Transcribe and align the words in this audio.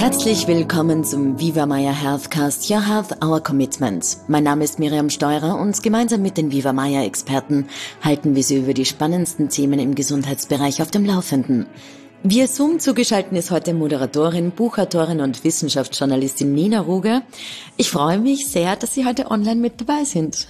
Herzlich 0.00 0.48
willkommen 0.48 1.04
zum 1.04 1.38
Viva 1.38 1.66
Maya 1.66 1.92
Healthcast 1.92 2.70
Your 2.70 2.80
Health 2.88 3.22
Our 3.22 3.42
Commitment. 3.42 4.16
Mein 4.28 4.44
Name 4.44 4.64
ist 4.64 4.78
Miriam 4.78 5.10
Steurer 5.10 5.60
und 5.60 5.82
gemeinsam 5.82 6.22
mit 6.22 6.38
den 6.38 6.50
Viva 6.50 6.72
Maya 6.72 7.04
Experten 7.04 7.68
halten 8.00 8.34
wir 8.34 8.42
Sie 8.42 8.60
über 8.60 8.72
die 8.72 8.86
spannendsten 8.86 9.50
Themen 9.50 9.78
im 9.78 9.94
Gesundheitsbereich 9.94 10.80
auf 10.80 10.90
dem 10.90 11.04
Laufenden. 11.04 11.66
Via 12.22 12.46
Zoom 12.46 12.78
zugeschaltet 12.78 13.34
ist 13.34 13.50
heute 13.50 13.74
Moderatorin, 13.74 14.52
Buchautorin 14.52 15.20
und 15.20 15.44
Wissenschaftsjournalistin 15.44 16.50
Nina 16.50 16.80
Ruger. 16.80 17.20
Ich 17.76 17.90
freue 17.90 18.18
mich 18.18 18.46
sehr, 18.48 18.76
dass 18.76 18.94
Sie 18.94 19.04
heute 19.04 19.30
online 19.30 19.60
mit 19.60 19.82
dabei 19.82 20.04
sind. 20.04 20.48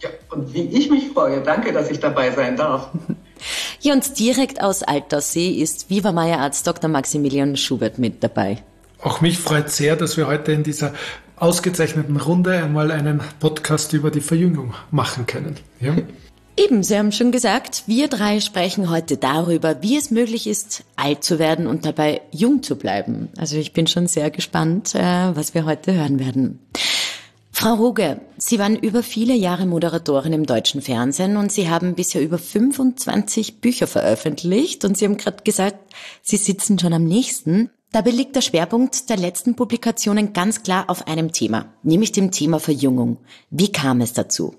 Ja, 0.00 0.08
und 0.30 0.54
wie 0.54 0.62
ich 0.62 0.90
mich 0.90 1.08
freue. 1.08 1.42
Danke, 1.42 1.74
dass 1.74 1.90
ich 1.90 2.00
dabei 2.00 2.30
sein 2.30 2.56
darf. 2.56 2.88
Hier 3.78 3.92
und 3.92 4.18
direkt 4.18 4.62
aus 4.62 4.82
Alterssee 4.82 5.50
ist 5.50 5.90
Viva 5.90 6.12
Meier 6.12 6.40
Arzt 6.40 6.66
Dr. 6.66 6.88
Maximilian 6.88 7.56
Schubert 7.56 7.98
mit 7.98 8.22
dabei. 8.22 8.62
Auch 9.02 9.20
mich 9.20 9.38
freut 9.38 9.70
sehr, 9.70 9.96
dass 9.96 10.16
wir 10.16 10.26
heute 10.26 10.52
in 10.52 10.62
dieser 10.62 10.94
ausgezeichneten 11.36 12.16
Runde 12.16 12.52
einmal 12.52 12.90
einen 12.90 13.20
Podcast 13.40 13.92
über 13.92 14.10
die 14.10 14.22
Verjüngung 14.22 14.74
machen 14.90 15.26
können. 15.26 15.56
Ja? 15.80 15.94
Eben, 16.58 16.82
Sie 16.82 16.96
haben 16.96 17.12
schon 17.12 17.32
gesagt, 17.32 17.82
wir 17.86 18.08
drei 18.08 18.40
sprechen 18.40 18.88
heute 18.88 19.18
darüber, 19.18 19.82
wie 19.82 19.98
es 19.98 20.10
möglich 20.10 20.46
ist, 20.46 20.84
alt 20.96 21.22
zu 21.22 21.38
werden 21.38 21.66
und 21.66 21.84
dabei 21.84 22.22
jung 22.30 22.62
zu 22.62 22.76
bleiben. 22.76 23.28
Also 23.36 23.56
ich 23.56 23.74
bin 23.74 23.86
schon 23.86 24.06
sehr 24.06 24.30
gespannt, 24.30 24.94
äh, 24.94 25.36
was 25.36 25.52
wir 25.52 25.66
heute 25.66 25.92
hören 25.92 26.18
werden. 26.18 26.58
Frau 27.58 27.72
Ruge, 27.72 28.20
Sie 28.36 28.58
waren 28.58 28.76
über 28.76 29.02
viele 29.02 29.32
Jahre 29.32 29.64
Moderatorin 29.64 30.34
im 30.34 30.44
deutschen 30.44 30.82
Fernsehen 30.82 31.38
und 31.38 31.50
Sie 31.50 31.70
haben 31.70 31.94
bisher 31.94 32.20
über 32.20 32.36
25 32.36 33.62
Bücher 33.62 33.86
veröffentlicht 33.86 34.84
und 34.84 34.98
Sie 34.98 35.06
haben 35.06 35.16
gerade 35.16 35.42
gesagt, 35.42 35.78
Sie 36.20 36.36
sitzen 36.36 36.78
schon 36.78 36.92
am 36.92 37.04
nächsten. 37.04 37.70
Dabei 37.92 38.10
liegt 38.10 38.36
der 38.36 38.42
Schwerpunkt 38.42 39.08
der 39.08 39.16
letzten 39.16 39.56
Publikationen 39.56 40.34
ganz 40.34 40.64
klar 40.64 40.84
auf 40.88 41.08
einem 41.08 41.32
Thema, 41.32 41.72
nämlich 41.82 42.12
dem 42.12 42.30
Thema 42.30 42.60
Verjüngung. 42.60 43.16
Wie 43.48 43.72
kam 43.72 44.02
es 44.02 44.12
dazu? 44.12 44.54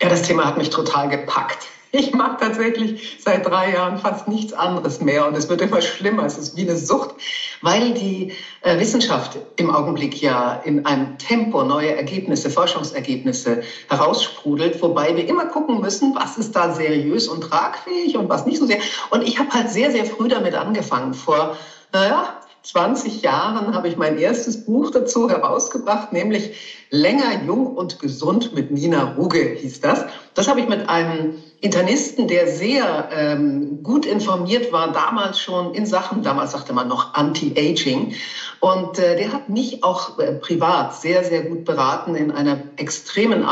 Ja, 0.00 0.08
das 0.08 0.22
Thema 0.22 0.46
hat 0.46 0.56
mich 0.56 0.70
total 0.70 1.08
gepackt. 1.08 1.66
Ich 1.92 2.12
mache 2.12 2.36
tatsächlich 2.38 3.18
seit 3.20 3.46
drei 3.46 3.72
Jahren 3.72 3.98
fast 3.98 4.28
nichts 4.28 4.52
anderes 4.52 5.00
mehr 5.00 5.26
und 5.26 5.36
es 5.36 5.48
wird 5.48 5.60
immer 5.60 5.82
schlimmer. 5.82 6.24
Es 6.24 6.38
ist 6.38 6.56
wie 6.56 6.62
eine 6.62 6.76
Sucht, 6.76 7.14
weil 7.62 7.92
die 7.94 8.32
äh, 8.62 8.78
Wissenschaft 8.78 9.38
im 9.56 9.70
Augenblick 9.70 10.22
ja 10.22 10.54
in 10.64 10.86
einem 10.86 11.18
Tempo 11.18 11.64
neue 11.64 11.94
Ergebnisse, 11.96 12.48
Forschungsergebnisse 12.48 13.62
heraussprudelt, 13.88 14.80
wobei 14.82 15.16
wir 15.16 15.26
immer 15.28 15.46
gucken 15.46 15.80
müssen, 15.80 16.14
was 16.14 16.38
ist 16.38 16.54
da 16.54 16.72
seriös 16.72 17.26
und 17.28 17.42
tragfähig 17.42 18.16
und 18.16 18.28
was 18.28 18.46
nicht 18.46 18.58
so 18.58 18.66
sehr. 18.66 18.78
Und 19.10 19.22
ich 19.22 19.38
habe 19.38 19.50
halt 19.50 19.70
sehr, 19.70 19.90
sehr 19.90 20.04
früh 20.04 20.28
damit 20.28 20.54
angefangen. 20.54 21.14
Vor, 21.14 21.56
naja, 21.92 22.39
20 22.62 23.22
Jahren 23.22 23.74
habe 23.74 23.88
ich 23.88 23.96
mein 23.96 24.18
erstes 24.18 24.64
Buch 24.64 24.90
dazu 24.90 25.30
herausgebracht, 25.30 26.12
nämlich 26.12 26.52
Länger, 26.90 27.44
Jung 27.46 27.68
und 27.68 28.00
Gesund 28.00 28.54
mit 28.54 28.70
Nina 28.70 29.14
Ruge 29.16 29.56
hieß 29.58 29.80
das. 29.80 30.04
Das 30.34 30.48
habe 30.48 30.60
ich 30.60 30.68
mit 30.68 30.88
einem 30.88 31.34
Internisten, 31.60 32.28
der 32.28 32.48
sehr 32.48 33.08
ähm, 33.12 33.82
gut 33.82 34.04
informiert 34.04 34.72
war, 34.72 34.92
damals 34.92 35.40
schon 35.40 35.74
in 35.74 35.86
Sachen, 35.86 36.22
damals 36.22 36.52
sagte 36.52 36.72
man 36.72 36.88
noch 36.88 37.14
Anti-Aging. 37.14 38.14
Und 38.60 38.98
äh, 38.98 39.16
der 39.16 39.32
hat 39.32 39.48
mich 39.48 39.84
auch 39.84 40.18
äh, 40.18 40.32
privat 40.32 40.94
sehr, 40.94 41.24
sehr 41.24 41.42
gut 41.42 41.64
beraten 41.64 42.14
in 42.14 42.30
einer 42.30 42.58
extremen 42.76 43.44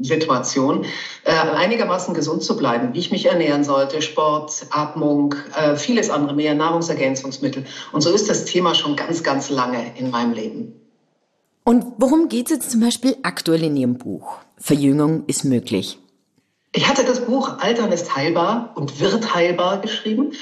Arbeitssituation, 0.00 0.84
äh, 1.24 1.32
einigermaßen 1.32 2.14
gesund 2.14 2.42
zu 2.42 2.56
bleiben, 2.56 2.94
wie 2.94 2.98
ich 2.98 3.10
mich 3.10 3.26
ernähren 3.26 3.64
sollte, 3.64 4.02
Sport, 4.02 4.66
Atmung, 4.70 5.34
äh, 5.56 5.76
vieles 5.76 6.10
andere 6.10 6.34
mehr, 6.34 6.54
Nahrungsergänzungsmittel. 6.54 7.64
Und 7.92 8.00
so 8.00 8.10
ist 8.10 8.28
das 8.28 8.44
Thema 8.44 8.74
schon 8.74 8.96
ganz, 8.96 9.22
ganz 9.22 9.50
lange 9.50 9.96
in 9.96 10.10
meinem 10.10 10.32
Leben. 10.32 10.74
Und 11.64 11.84
worum 11.98 12.28
geht 12.28 12.46
es 12.46 12.52
jetzt 12.52 12.70
zum 12.70 12.80
Beispiel 12.80 13.16
aktuell 13.22 13.62
in 13.62 13.76
Ihrem 13.76 13.98
Buch? 13.98 14.38
Verjüngung 14.56 15.24
ist 15.26 15.44
möglich. 15.44 15.98
Ich 16.72 16.88
hatte 16.88 17.04
das 17.04 17.24
Buch 17.24 17.58
Altern 17.58 17.92
ist 17.92 18.14
heilbar 18.14 18.72
und 18.76 19.00
wird 19.00 19.34
heilbar 19.34 19.80
geschrieben 19.80 20.32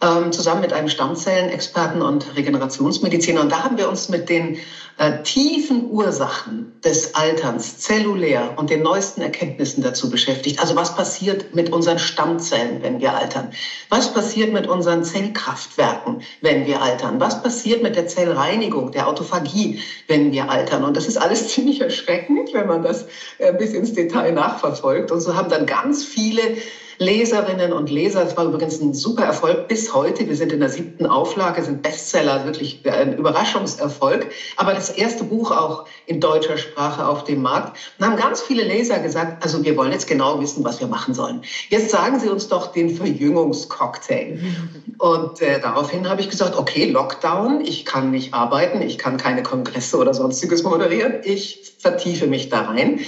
ähm, 0.00 0.32
zusammen 0.32 0.60
mit 0.60 0.72
einem 0.72 0.88
Stammzellenexperten 0.88 2.02
und 2.02 2.36
Regenerationsmediziner. 2.36 3.40
Und 3.40 3.50
da 3.50 3.64
haben 3.64 3.78
wir 3.78 3.88
uns 3.88 4.08
mit 4.08 4.28
den 4.28 4.58
äh, 4.98 5.22
tiefen 5.22 5.90
Ursachen 5.90 6.72
des 6.84 7.14
Alterns 7.14 7.78
zellulär 7.78 8.54
und 8.56 8.70
den 8.70 8.82
neuesten 8.82 9.22
Erkenntnissen 9.22 9.82
dazu 9.82 10.10
beschäftigt. 10.10 10.60
Also 10.60 10.76
was 10.76 10.94
passiert 10.94 11.54
mit 11.54 11.72
unseren 11.72 11.98
Stammzellen, 11.98 12.82
wenn 12.82 13.00
wir 13.00 13.14
altern? 13.14 13.50
Was 13.88 14.12
passiert 14.12 14.52
mit 14.52 14.66
unseren 14.66 15.04
Zellkraftwerken, 15.04 16.22
wenn 16.42 16.66
wir 16.66 16.80
altern? 16.80 17.18
Was 17.20 17.42
passiert 17.42 17.82
mit 17.82 17.96
der 17.96 18.06
Zellreinigung, 18.06 18.92
der 18.92 19.08
Autophagie, 19.08 19.80
wenn 20.06 20.32
wir 20.32 20.50
altern? 20.50 20.84
Und 20.84 20.96
das 20.96 21.06
ist 21.06 21.16
alles 21.16 21.48
ziemlich 21.54 21.80
erschreckend, 21.80 22.50
wenn 22.52 22.66
man 22.66 22.82
das 22.82 23.06
äh, 23.38 23.52
bis 23.52 23.72
ins 23.72 23.92
Detail 23.94 24.32
nachverfolgt. 24.32 25.10
Und 25.10 25.20
so 25.20 25.34
haben 25.34 25.48
dann 25.48 25.66
ganz 25.66 26.04
viele 26.04 26.56
Leserinnen 26.98 27.72
und 27.72 27.90
Leser. 27.90 28.26
Es 28.26 28.36
war 28.36 28.46
übrigens 28.46 28.80
ein 28.80 28.92
super 28.92 29.24
Erfolg 29.24 29.68
bis 29.68 29.94
heute. 29.94 30.28
Wir 30.28 30.34
sind 30.34 30.52
in 30.52 30.60
der 30.60 30.68
siebten 30.68 31.06
Auflage, 31.06 31.62
sind 31.62 31.82
Bestseller, 31.82 32.44
wirklich 32.44 32.82
ein 32.90 33.16
Überraschungserfolg. 33.16 34.30
Aber 34.56 34.74
das 34.74 34.90
erste 34.90 35.22
Buch 35.24 35.52
auch 35.52 35.84
in 36.06 36.20
deutscher 36.20 36.56
Sprache 36.56 37.06
auf 37.06 37.24
dem 37.24 37.42
Markt. 37.42 37.78
Und 37.98 38.06
haben 38.06 38.16
ganz 38.16 38.42
viele 38.42 38.64
Leser 38.64 38.98
gesagt, 38.98 39.44
also 39.44 39.64
wir 39.64 39.76
wollen 39.76 39.92
jetzt 39.92 40.08
genau 40.08 40.40
wissen, 40.40 40.64
was 40.64 40.80
wir 40.80 40.88
machen 40.88 41.14
sollen. 41.14 41.42
Jetzt 41.68 41.90
sagen 41.90 42.18
Sie 42.18 42.28
uns 42.28 42.48
doch 42.48 42.72
den 42.72 42.90
Verjüngungscocktail. 42.90 44.40
Und 44.98 45.40
äh, 45.40 45.60
daraufhin 45.60 46.08
habe 46.08 46.20
ich 46.20 46.28
gesagt, 46.28 46.58
okay, 46.58 46.90
Lockdown, 46.90 47.60
ich 47.60 47.84
kann 47.84 48.10
nicht 48.10 48.34
arbeiten, 48.34 48.82
ich 48.82 48.98
kann 48.98 49.16
keine 49.16 49.44
Kongresse 49.44 49.98
oder 49.98 50.14
sonstiges 50.14 50.64
moderieren. 50.64 51.20
Ich 51.22 51.74
vertiefe 51.78 52.26
mich 52.26 52.48
da 52.48 52.62
rein 52.62 53.00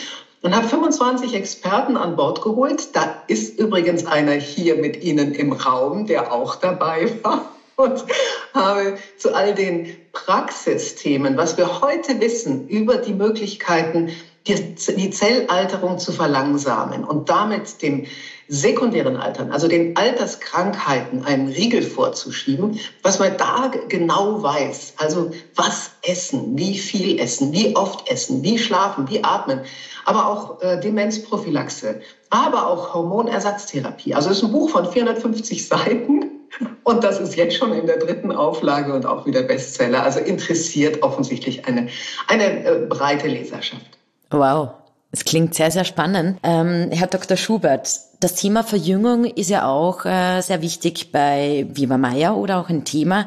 und 0.43 0.57
habe 0.57 0.67
25 0.67 1.35
Experten 1.35 1.97
an 1.97 2.17
Bord 2.17 2.43
geholt. 2.43 2.95
Da 2.95 3.23
ist 3.27 3.59
übrigens 3.59 4.07
einer 4.07 4.33
hier 4.33 4.77
mit 4.77 5.03
Ihnen 5.03 5.35
im 5.35 5.53
Raum, 5.53 6.07
der 6.07 6.33
auch 6.33 6.57
dabei 6.57 7.13
war. 7.23 7.45
Und 7.77 8.05
habe 8.53 8.99
zu 9.17 9.35
all 9.35 9.55
den 9.55 9.97
Praxisthemen, 10.13 11.39
was 11.39 11.57
wir 11.57 11.81
heute 11.81 12.21
wissen 12.21 12.69
über 12.69 12.99
die 12.99 13.15
Möglichkeiten, 13.15 14.11
die, 14.47 15.11
Zellalterung 15.11 15.99
zu 15.99 16.13
verlangsamen 16.13 17.05
und 17.05 17.29
damit 17.29 17.83
dem 17.83 18.07
sekundären 18.51 19.17
Altern, 19.17 19.53
also 19.53 19.69
den 19.69 19.97
Alterskrankheiten, 19.97 21.25
einen 21.25 21.49
Riegel 21.49 21.83
vorzuschieben, 21.83 22.81
was 23.05 23.21
man 23.21 23.37
da 23.37 23.71
genau 23.89 24.43
weiß. 24.43 24.95
Also 24.97 25.31
was 25.55 25.93
essen, 26.03 26.59
wie 26.59 26.77
viel 26.77 27.21
essen, 27.21 27.53
wie 27.53 27.77
oft 27.77 28.11
essen, 28.11 28.43
wie 28.43 28.59
schlafen, 28.59 29.09
wie 29.09 29.23
atmen, 29.23 29.61
aber 30.05 30.27
auch 30.27 30.61
äh, 30.63 30.81
Demenzprophylaxe, 30.81 32.01
aber 32.31 32.67
auch 32.67 32.93
Hormonersatztherapie. 32.93 34.15
Also 34.15 34.31
es 34.31 34.39
ist 34.39 34.45
ein 34.45 34.53
Buch 34.53 34.71
von 34.71 34.91
450 34.91 35.69
Seiten. 35.69 36.27
Und 36.83 37.05
das 37.05 37.21
ist 37.21 37.37
jetzt 37.37 37.57
schon 37.57 37.73
in 37.73 37.87
der 37.87 37.99
dritten 37.99 38.33
Auflage 38.33 38.93
und 38.93 39.07
auch 39.07 39.25
wieder 39.25 39.43
Bestseller. 39.43 40.03
Also 40.03 40.19
interessiert 40.19 41.01
offensichtlich 41.01 41.65
eine, 41.67 41.89
eine 42.27 42.65
äh, 42.65 42.87
breite 42.89 43.29
Leserschaft. 43.29 43.87
Wow, 44.31 44.71
es 45.13 45.25
klingt 45.25 45.55
sehr, 45.55 45.71
sehr 45.71 45.85
spannend. 45.85 46.41
Ähm, 46.43 46.89
Herr 46.91 47.07
Dr. 47.07 47.37
Schubert, 47.37 47.89
das 48.21 48.35
Thema 48.35 48.63
Verjüngung 48.63 49.25
ist 49.25 49.49
ja 49.49 49.67
auch 49.67 50.05
äh, 50.05 50.43
sehr 50.43 50.61
wichtig 50.61 51.11
bei 51.11 51.67
Viva 51.73 51.97
Maya 51.97 52.35
oder 52.35 52.61
auch 52.61 52.69
ein 52.69 52.85
Thema. 52.85 53.27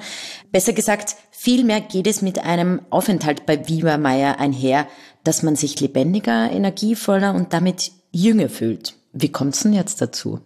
Besser 0.51 0.73
gesagt, 0.73 1.15
vielmehr 1.31 1.81
geht 1.81 2.05
es 2.05 2.21
mit 2.21 2.43
einem 2.45 2.81
Aufenthalt 2.91 3.47
bei 3.47 3.67
Viva 3.67 3.97
Maya 3.97 4.33
einher, 4.33 4.87
dass 5.23 5.41
man 5.41 5.55
sich 5.55 5.79
lebendiger, 5.79 6.51
energievoller 6.51 7.33
und 7.33 7.53
damit 7.53 7.91
jünger 8.11 8.49
fühlt. 8.49 8.93
Wie 9.13 9.29
kommt 9.29 9.55
es 9.55 9.63
denn 9.63 9.73
jetzt 9.73 9.99
dazu? 9.99 10.39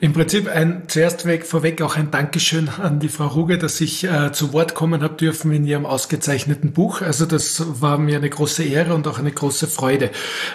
Im 0.00 0.12
Prinzip 0.12 0.48
ein 0.48 0.84
zuerst 0.86 1.26
weg, 1.26 1.44
vorweg 1.44 1.82
auch 1.82 1.96
ein 1.96 2.12
Dankeschön 2.12 2.68
an 2.68 3.00
die 3.00 3.08
Frau 3.08 3.26
Ruge, 3.26 3.58
dass 3.58 3.80
ich 3.80 4.04
äh, 4.04 4.30
zu 4.30 4.52
Wort 4.52 4.74
kommen 4.74 5.02
habe 5.02 5.14
dürfen 5.14 5.50
in 5.52 5.66
ihrem 5.66 5.86
ausgezeichneten 5.86 6.72
Buch. 6.72 7.02
Also 7.02 7.26
das 7.26 7.80
war 7.80 7.98
mir 7.98 8.18
eine 8.18 8.30
große 8.30 8.62
Ehre 8.62 8.94
und 8.94 9.08
auch 9.08 9.18
eine 9.18 9.32
große 9.32 9.66
Freude. 9.66 10.10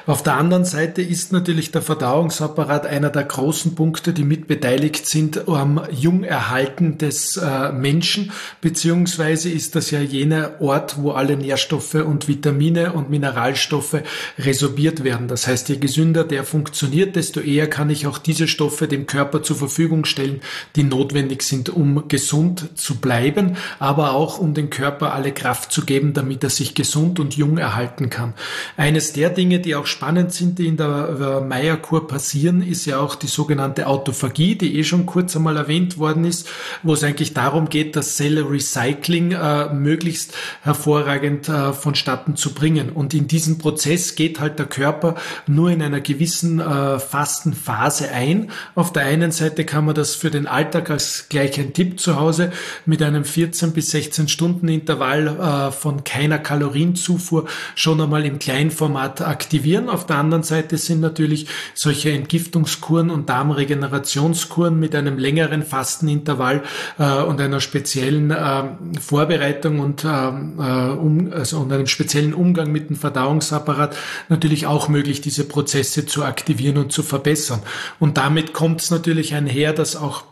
Auf 0.05 0.23
der 0.23 0.35
anderen 0.35 0.63
Seite 0.63 1.01
ist 1.01 1.33
natürlich 1.33 1.71
der 1.71 1.81
Verdauungsapparat 1.81 2.85
einer 2.85 3.09
der 3.09 3.25
großen 3.25 3.75
Punkte, 3.75 4.13
die 4.13 4.23
mitbeteiligt 4.23 5.07
sind 5.07 5.49
am 5.49 5.81
Jungerhalten 5.91 6.97
des 6.97 7.35
äh, 7.35 7.73
Menschen, 7.73 8.31
beziehungsweise 8.61 9.49
ist 9.49 9.75
das 9.75 9.91
ja 9.91 9.99
jener 9.99 10.61
Ort, 10.61 11.01
wo 11.01 11.11
alle 11.11 11.35
Nährstoffe 11.35 11.95
und 11.95 12.29
Vitamine 12.29 12.94
und 12.94 13.09
Mineralstoffe 13.09 13.97
resorbiert 14.39 15.03
werden. 15.03 15.27
Das 15.27 15.47
heißt, 15.47 15.67
je 15.67 15.77
gesünder 15.77 16.23
der 16.23 16.45
funktioniert, 16.45 17.17
desto 17.17 17.41
eher 17.41 17.69
kann 17.69 17.89
ich 17.89 18.07
auch 18.07 18.17
diese 18.17 18.36
diese 18.37 18.47
Stoffe 18.47 18.87
dem 18.87 19.07
Körper 19.07 19.41
zur 19.41 19.55
Verfügung 19.55 20.05
stellen, 20.05 20.41
die 20.75 20.83
notwendig 20.83 21.41
sind, 21.41 21.69
um 21.69 22.07
gesund 22.07 22.69
zu 22.75 22.97
bleiben, 22.97 23.57
aber 23.79 24.11
auch 24.11 24.37
um 24.37 24.53
den 24.53 24.69
Körper 24.69 25.13
alle 25.13 25.31
Kraft 25.31 25.71
zu 25.71 25.85
geben, 25.85 26.13
damit 26.13 26.43
er 26.43 26.51
sich 26.51 26.75
gesund 26.75 27.19
und 27.19 27.35
jung 27.35 27.57
erhalten 27.57 28.11
kann. 28.11 28.35
Eines 28.75 29.13
der 29.13 29.31
Dinge, 29.31 29.59
die 29.59 29.75
auch 29.75 29.87
spannend 29.87 30.33
sind, 30.33 30.59
die 30.59 30.67
in 30.67 30.77
der 30.77 31.41
Meierkur 31.47 32.07
passieren, 32.07 32.61
ist 32.61 32.85
ja 32.85 32.99
auch 32.99 33.15
die 33.15 33.27
sogenannte 33.27 33.87
Autophagie, 33.87 34.55
die 34.55 34.77
eh 34.77 34.83
schon 34.83 35.07
kurz 35.07 35.35
einmal 35.35 35.57
erwähnt 35.57 35.97
worden 35.97 36.23
ist, 36.23 36.47
wo 36.83 36.93
es 36.93 37.03
eigentlich 37.03 37.33
darum 37.33 37.69
geht, 37.69 37.95
das 37.95 38.17
Zelle-Recycling 38.17 39.31
äh, 39.31 39.73
möglichst 39.73 40.35
hervorragend 40.61 41.49
äh, 41.49 41.73
vonstatten 41.73 42.35
zu 42.35 42.53
bringen. 42.53 42.91
Und 42.91 43.15
in 43.15 43.27
diesen 43.27 43.57
Prozess 43.57 44.13
geht 44.15 44.39
halt 44.39 44.59
der 44.59 44.67
Körper 44.67 45.15
nur 45.47 45.71
in 45.71 45.81
einer 45.81 46.01
gewissen 46.01 46.59
äh, 46.59 46.99
Fastenphase 46.99 48.11
ein. 48.11 48.26
Auf 48.75 48.94
der 48.94 49.03
einen 49.03 49.31
Seite 49.31 49.65
kann 49.65 49.85
man 49.85 49.95
das 49.95 50.15
für 50.15 50.29
den 50.29 50.47
Alltag 50.47 50.89
als 50.89 51.27
gleich 51.29 51.59
ein 51.59 51.74
Tipp 51.74 52.00
zu 52.00 52.18
Hause 52.18 52.51
mit 52.85 53.01
einem 53.01 53.25
14 53.25 53.74
bis 53.74 53.91
16 53.91 54.27
Stunden 54.27 54.68
Intervall 54.68 55.27
äh, 55.27 55.71
von 55.71 56.03
keiner 56.03 56.39
Kalorienzufuhr 56.39 57.45
schon 57.75 58.01
einmal 58.01 58.25
im 58.25 58.39
Kleinformat 58.39 59.21
aktivieren. 59.21 59.89
Auf 59.89 60.06
der 60.06 60.18
anderen 60.18 60.44
Seite 60.44 60.77
sind 60.77 61.01
natürlich 61.01 61.47
solche 61.74 62.12
Entgiftungskuren 62.12 63.09
und 63.09 63.29
Darmregenerationskuren 63.29 64.80
mit 64.80 64.95
einem 64.95 65.18
längeren 65.18 65.63
Fastenintervall 65.63 66.63
äh, 66.97 67.21
und 67.23 67.41
einer 67.41 67.59
speziellen 67.59 68.31
äh, 68.31 68.63
Vorbereitung 69.00 69.80
und, 69.80 70.03
äh, 70.03 70.07
äh, 70.07 70.91
um, 70.91 71.31
also, 71.33 71.59
und 71.59 71.71
einem 71.71 71.88
speziellen 71.88 72.33
Umgang 72.33 72.71
mit 72.71 72.89
dem 72.89 72.95
Verdauungsapparat 72.95 73.95
natürlich 74.30 74.65
auch 74.68 74.88
möglich, 74.88 75.21
diese 75.21 75.44
Prozesse 75.44 76.06
zu 76.06 76.23
aktivieren 76.23 76.77
und 76.77 76.91
zu 76.91 77.03
verbessern. 77.03 77.62
Und 78.00 78.06
damit 78.15 78.54
kommt 78.54 78.81
es 78.81 78.92
natürlich 78.92 79.33
einher, 79.33 79.74
dass 79.74 79.95
auch 79.95 80.24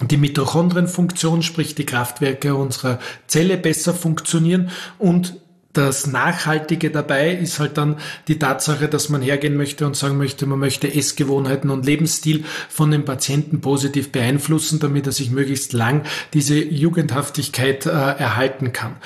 die 0.00 0.16
Mitochondrienfunktion, 0.16 1.42
sprich 1.42 1.74
die 1.74 1.86
Kraftwerke 1.86 2.54
unserer 2.54 2.98
Zelle 3.26 3.58
besser 3.58 3.94
funktionieren 3.94 4.70
und 4.98 5.36
das 5.72 6.06
Nachhaltige 6.06 6.90
dabei 6.90 7.32
ist 7.32 7.58
halt 7.58 7.78
dann 7.78 7.96
die 8.28 8.38
Tatsache, 8.38 8.88
dass 8.88 9.08
man 9.08 9.22
hergehen 9.22 9.56
möchte 9.56 9.86
und 9.86 9.96
sagen 9.96 10.18
möchte, 10.18 10.44
man 10.46 10.58
möchte 10.58 10.92
Essgewohnheiten 10.92 11.70
und 11.70 11.86
Lebensstil 11.86 12.44
von 12.68 12.90
dem 12.90 13.04
Patienten 13.06 13.62
positiv 13.62 14.12
beeinflussen, 14.12 14.80
damit 14.80 15.06
er 15.06 15.12
sich 15.12 15.30
möglichst 15.30 15.72
lang 15.72 16.02
diese 16.34 16.62
Jugendhaftigkeit 16.62 17.86
äh, 17.86 17.90
erhalten 17.90 18.72
kann. 18.72 18.96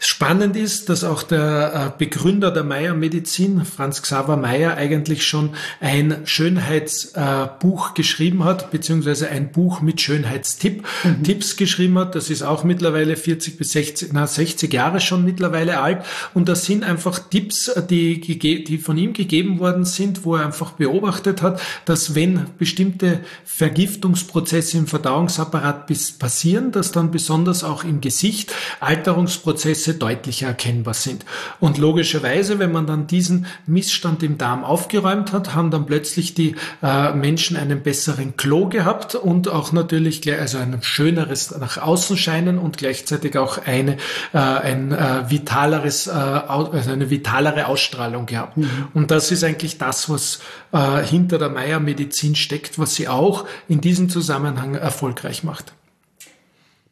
Spannend 0.00 0.56
ist, 0.56 0.88
dass 0.88 1.04
auch 1.04 1.22
der 1.22 1.92
äh, 1.94 1.98
Begründer 1.98 2.50
der 2.50 2.64
Meyer 2.64 2.94
Medizin, 2.94 3.64
Franz 3.64 4.02
Xaver 4.02 4.36
Meyer, 4.36 4.76
eigentlich 4.76 5.24
schon 5.24 5.50
ein 5.80 6.22
Schönheitsbuch 6.24 7.90
äh, 7.90 7.94
geschrieben 7.94 8.42
hat, 8.42 8.72
beziehungsweise 8.72 9.28
ein 9.28 9.52
Buch 9.52 9.82
mit 9.82 10.00
Schönheitstipp, 10.00 10.84
mhm. 11.04 11.22
Tipps 11.22 11.56
geschrieben 11.56 11.98
hat. 11.98 12.16
Das 12.16 12.28
ist 12.28 12.42
auch 12.42 12.64
mittlerweile 12.64 13.16
40 13.16 13.56
bis 13.56 13.72
60, 13.72 14.10
na, 14.12 14.26
60 14.26 14.72
Jahre 14.72 15.00
schon 15.00 15.24
mittlerweile 15.24 15.80
alt. 15.80 16.04
Und 16.34 16.48
das 16.48 16.64
sind 16.64 16.84
einfach 16.84 17.18
Tipps, 17.18 17.70
die, 17.88 18.20
die 18.20 18.78
von 18.78 18.98
ihm 18.98 19.12
gegeben 19.12 19.58
worden 19.58 19.84
sind, 19.84 20.24
wo 20.24 20.36
er 20.36 20.46
einfach 20.46 20.72
beobachtet 20.72 21.42
hat, 21.42 21.60
dass 21.84 22.14
wenn 22.14 22.46
bestimmte 22.58 23.20
Vergiftungsprozesse 23.44 24.78
im 24.78 24.86
Verdauungsapparat 24.86 25.86
passieren, 26.18 26.72
dass 26.72 26.92
dann 26.92 27.10
besonders 27.10 27.64
auch 27.64 27.84
im 27.84 28.00
Gesicht 28.00 28.52
Alterungsprozesse 28.80 29.94
deutlicher 29.94 30.48
erkennbar 30.48 30.94
sind. 30.94 31.24
Und 31.60 31.78
logischerweise, 31.78 32.58
wenn 32.58 32.72
man 32.72 32.86
dann 32.86 33.06
diesen 33.06 33.46
Missstand 33.66 34.22
im 34.22 34.38
Darm 34.38 34.64
aufgeräumt 34.64 35.32
hat, 35.32 35.54
haben 35.54 35.70
dann 35.70 35.86
plötzlich 35.86 36.34
die 36.34 36.54
äh, 36.82 37.12
Menschen 37.12 37.56
einen 37.56 37.82
besseren 37.82 38.36
Klo 38.36 38.68
gehabt 38.68 39.14
und 39.14 39.48
auch 39.48 39.72
natürlich 39.72 40.28
also 40.38 40.58
ein 40.58 40.78
schöneres 40.82 41.56
nach 41.58 41.78
außen 41.78 42.16
scheinen 42.16 42.58
und 42.58 42.78
gleichzeitig 42.78 43.36
auch 43.36 43.58
eine, 43.64 43.96
äh, 44.32 44.38
ein 44.38 44.92
äh, 44.92 45.30
vitaleres 45.30 45.97
vitales, 46.06 46.06
äh, 46.06 46.10
also 46.10 46.90
eine 46.90 47.10
vitalere 47.10 47.66
Ausstrahlung 47.66 48.26
gehabt. 48.26 48.56
Mhm. 48.56 48.88
Und 48.94 49.10
das 49.10 49.30
ist 49.30 49.44
eigentlich 49.44 49.78
das, 49.78 50.08
was 50.08 50.40
äh, 50.72 51.02
hinter 51.02 51.38
der 51.38 51.50
Meyer-Medizin 51.50 52.34
steckt, 52.36 52.78
was 52.78 52.94
sie 52.94 53.08
auch 53.08 53.46
in 53.68 53.80
diesem 53.80 54.08
Zusammenhang 54.08 54.74
erfolgreich 54.74 55.44
macht. 55.44 55.72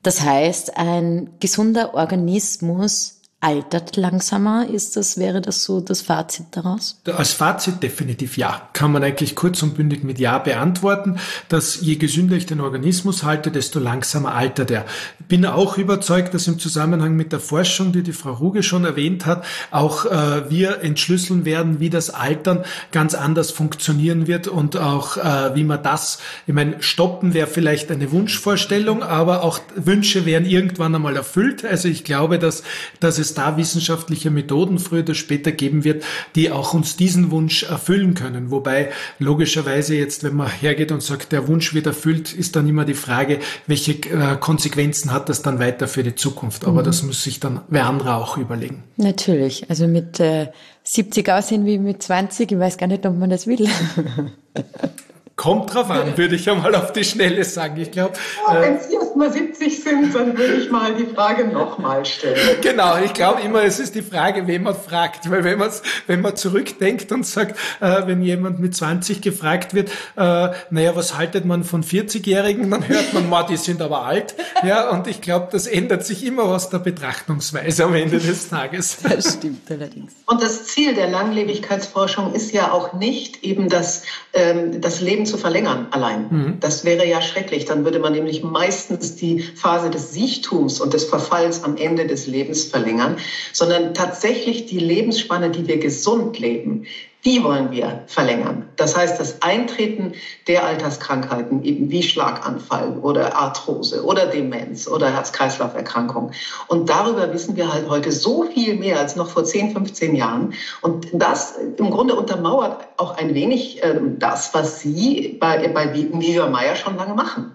Das 0.03 0.21
heißt, 0.21 0.77
ein 0.77 1.31
gesunder 1.41 1.95
Organismus 1.95 3.17
altert 3.41 3.97
langsamer? 3.97 4.69
Ist 4.69 4.97
das, 4.97 5.19
wäre 5.19 5.41
das 5.41 5.63
so 5.63 5.81
das 5.81 6.03
Fazit 6.03 6.47
daraus? 6.53 7.01
Als 7.05 7.33
Fazit 7.33 7.83
definitiv 7.83 8.37
ja. 8.37 8.69
Kann 8.73 8.93
man 8.93 9.05
eigentlich 9.05 9.35
kurz 9.35 9.63
und 9.63 9.75
bündig 9.75 10.05
mit 10.05 10.19
Ja 10.19 10.39
beantworten, 10.39 11.19
dass 11.49 11.81
je 11.81 11.97
gesünder 11.97 12.37
ich 12.37 12.47
den 12.47 12.61
Organismus 12.61 13.23
halte, 13.23 13.51
desto 13.51 13.79
langsamer 13.79 14.35
altert 14.35 14.71
er. 14.71 14.85
Bin 15.29 15.45
auch 15.45 15.79
überzeugt, 15.79 16.35
dass 16.35 16.47
im 16.47 16.59
Zusammenhang 16.59 17.17
mit 17.17 17.33
der 17.33 17.41
Forschung, 17.41 17.93
die 17.93 18.03
die 18.03 18.13
Frau 18.13 18.33
Ruge 18.33 18.63
schon 18.63 18.85
erwähnt 18.85 19.27
hat, 19.27 19.45
auch 19.71 20.07
äh, 20.07 20.51
wir 20.51 20.83
entschlüsseln 20.83 21.45
werden, 21.45 21.81
wie 21.81 21.91
das 21.91 22.11
Altern 22.11 22.65
ganz 22.93 23.15
anders 23.15 23.51
funktionieren 23.51 24.27
wird 24.27 24.49
und 24.49 24.77
auch 24.77 25.17
äh, 25.17 25.55
wie 25.55 25.65
man 25.65 25.83
das, 25.83 26.19
ich 26.47 26.55
meine, 26.55 26.83
stoppen 26.83 27.35
wäre 27.35 27.47
vielleicht 27.47 27.91
eine 27.91 28.13
Wunschvorstellung, 28.13 29.03
aber 29.03 29.43
auch 29.43 29.61
Wünsche 29.75 30.27
werden 30.27 30.47
irgendwann 30.47 30.95
einmal 30.95 31.17
erfüllt. 31.17 31.65
Also 31.65 31.89
ich 31.89 32.05
glaube, 32.05 32.39
dass, 32.39 32.63
dass 33.01 33.19
es 33.19 33.35
da 33.35 33.57
wissenschaftliche 33.57 34.31
Methoden 34.31 34.79
früher 34.79 35.03
oder 35.03 35.15
später 35.15 35.53
geben 35.53 35.85
wird, 35.85 36.05
die 36.35 36.51
auch 36.51 36.75
uns 36.75 36.97
diesen 36.97 37.31
Wunsch 37.31 37.65
erfüllen 37.65 38.15
können. 38.15 38.51
Wobei 38.51 38.91
logischerweise 39.19 39.97
jetzt, 39.97 40.23
wenn 40.25 40.37
man 40.37 40.51
hergeht 40.51 40.93
und 40.93 41.03
sagt, 41.03 41.33
der 41.33 41.49
Wunsch 41.49 41.75
wird 41.75 41.87
erfüllt, 41.87 42.33
ist 42.33 42.57
dann 42.57 42.69
immer 42.69 42.85
die 42.85 42.95
Frage, 42.95 43.41
welche 43.67 43.93
äh, 43.93 44.37
Konsequenzen 44.39 45.13
hat 45.17 45.29
das 45.29 45.43
dann 45.43 45.59
weiter 45.59 45.89
für 45.89 46.03
die 46.03 46.15
Zukunft. 46.15 46.65
Aber 46.65 46.81
mhm. 46.81 46.85
das 46.85 47.03
muss 47.03 47.23
sich 47.23 47.41
dann 47.41 47.61
wer 47.69 47.87
andere 47.87 48.15
auch 48.15 48.37
überlegen. 48.37 48.85
Natürlich. 48.97 49.69
Also 49.69 49.89
mit 49.89 50.21
äh, 50.21 50.49
70 50.85 51.29
aussehen 51.31 51.67
wie 51.67 51.79
mit 51.79 52.03
20, 52.03 52.53
ich 52.53 52.59
weiß 52.59 52.79
gar 52.79 52.87
nicht, 52.87 53.05
ob 53.05 53.17
man 53.17 53.31
das 53.31 53.47
will. 53.47 53.69
Kommt 55.37 55.75
drauf 55.75 55.91
an, 55.91 56.17
würde 56.17 56.35
ich 56.35 56.49
einmal 56.49 56.75
auf 56.75 56.93
die 56.93 57.05
Schnelle 57.05 57.45
sagen. 57.45 57.79
Ich 57.79 57.91
glaube. 57.91 58.15
Ja, 58.49 58.59
wenn 58.59 58.81
Sie 58.81 58.95
erst 58.95 59.17
mal 59.17 59.31
70 59.31 59.83
sind, 59.83 60.15
dann 60.15 60.37
würde 60.37 60.55
ich 60.55 60.71
mal 60.71 60.95
die 60.95 61.05
Frage 61.05 61.47
nochmal 61.47 62.07
stellen. 62.07 62.37
Genau, 62.63 62.97
ich 63.05 63.13
glaube 63.13 63.43
immer, 63.43 63.63
es 63.63 63.79
ist 63.79 63.95
die 63.95 64.03
Frage, 64.03 64.47
wen 64.47 64.63
man 64.63 64.75
fragt. 64.75 65.31
Weil 65.31 65.45
wenn 65.45 65.59
man, 65.59 65.71
wenn 66.07 66.23
man 66.23 66.37
zurückdenkt 66.37 67.13
und 67.13 67.27
sagt, 67.27 67.59
äh, 67.81 68.07
wenn 68.07 68.23
jemand 68.23 68.61
mit 68.61 68.75
20 68.75 69.21
gefragt 69.21 69.75
wird, 69.75 69.91
äh, 70.17 70.49
naja, 70.71 70.97
was 70.97 71.19
haltet 71.19 71.45
man 71.45 71.65
von 71.65 71.85
40-Jährigen, 71.85 72.71
dann 72.71 72.89
hört 72.89 73.13
man, 73.13 73.29
ma, 73.29 73.43
die 73.43 73.59
sind 73.59 73.83
aber 73.83 74.07
alt. 74.07 74.35
Ja, 74.65 74.89
und 74.89 75.07
ich 75.07 75.21
glaube, 75.21 75.49
das 75.53 75.67
ändert 75.67 76.07
sich 76.07 76.25
immer 76.25 76.45
aus 76.45 76.71
der 76.71 76.79
Betrachtungsweise 76.79 77.85
am 77.85 77.95
Ende 77.95 78.19
des 78.19 78.49
Tages. 78.49 78.99
Das 79.17 79.35
stimmt 79.35 79.71
allerdings. 79.71 80.13
Und 80.27 80.43
das 80.43 80.67
Ziel 80.67 80.95
der 80.95 81.09
Langlebigkeitsforschung 81.09 82.35
ist 82.35 82.53
ja 82.53 82.73
auch 82.73 82.93
nicht 82.93 83.45
eben 83.45 83.69
das, 83.69 84.03
ähm, 84.33 84.81
das 84.81 85.01
Leben 85.01 85.26
zu 85.27 85.37
verlängern 85.37 85.89
allein. 85.91 86.29
Mhm. 86.31 86.61
Das 86.61 86.85
wäre 86.85 87.07
ja 87.07 87.21
schrecklich. 87.21 87.65
Dann 87.65 87.85
würde 87.85 87.99
man 87.99 88.13
nämlich 88.13 88.43
meistens 88.43 89.17
die 89.17 89.41
Phase 89.41 89.91
des 89.91 90.13
Siechtums 90.13 90.81
und 90.81 90.95
des 90.95 91.05
Verfalls 91.05 91.65
am 91.65 91.77
Ende 91.77 92.07
des 92.07 92.27
Lebens 92.27 92.65
verlängern, 92.65 93.17
sondern 93.53 93.95
tatsächlich 93.95 94.67
die 94.67 94.79
Lebensspanne, 94.79 95.51
die 95.51 95.67
wir 95.67 95.79
gesund 95.79 96.39
leben, 96.39 96.87
die 97.25 97.43
wollen 97.43 97.71
wir 97.71 98.05
verlängern. 98.07 98.69
Das 98.77 98.97
heißt, 98.97 99.19
das 99.19 99.43
Eintreten 99.43 100.13
der 100.47 100.65
Alterskrankheiten, 100.65 101.65
eben 101.65 101.91
wie 101.91 102.03
Schlaganfall 102.03 102.99
oder 102.99 103.35
Arthrose 103.35 104.05
oder 104.05 104.27
Demenz 104.27 104.87
oder 104.87 105.13
Herz-Kreislauf-Erkrankung. 105.13 106.31
Und 106.69 106.89
darüber 106.89 107.33
wissen 107.33 107.57
wir 107.57 107.73
halt 107.73 107.89
heute 107.89 108.13
so 108.13 108.45
viel 108.45 108.77
mehr 108.77 109.01
als 109.01 109.17
noch 109.17 109.29
vor 109.29 109.45
10, 109.45 109.73
15 109.73 110.15
Jahren. 110.15 110.55
Und 110.83 111.09
das 111.13 111.57
im 111.77 111.91
Grunde 111.91 112.15
untermauert 112.15 112.87
auch 112.97 113.17
ein 113.17 113.35
wenig 113.35 113.83
äh, 113.83 113.99
das, 114.19 114.55
was 114.55 114.81
Sie 114.81 115.37
bei, 115.41 115.69
bei 115.69 115.93
Viva 115.95 116.49
Meyer 116.49 116.77
schon 116.77 116.97
lange 116.97 117.15
machen. 117.15 117.53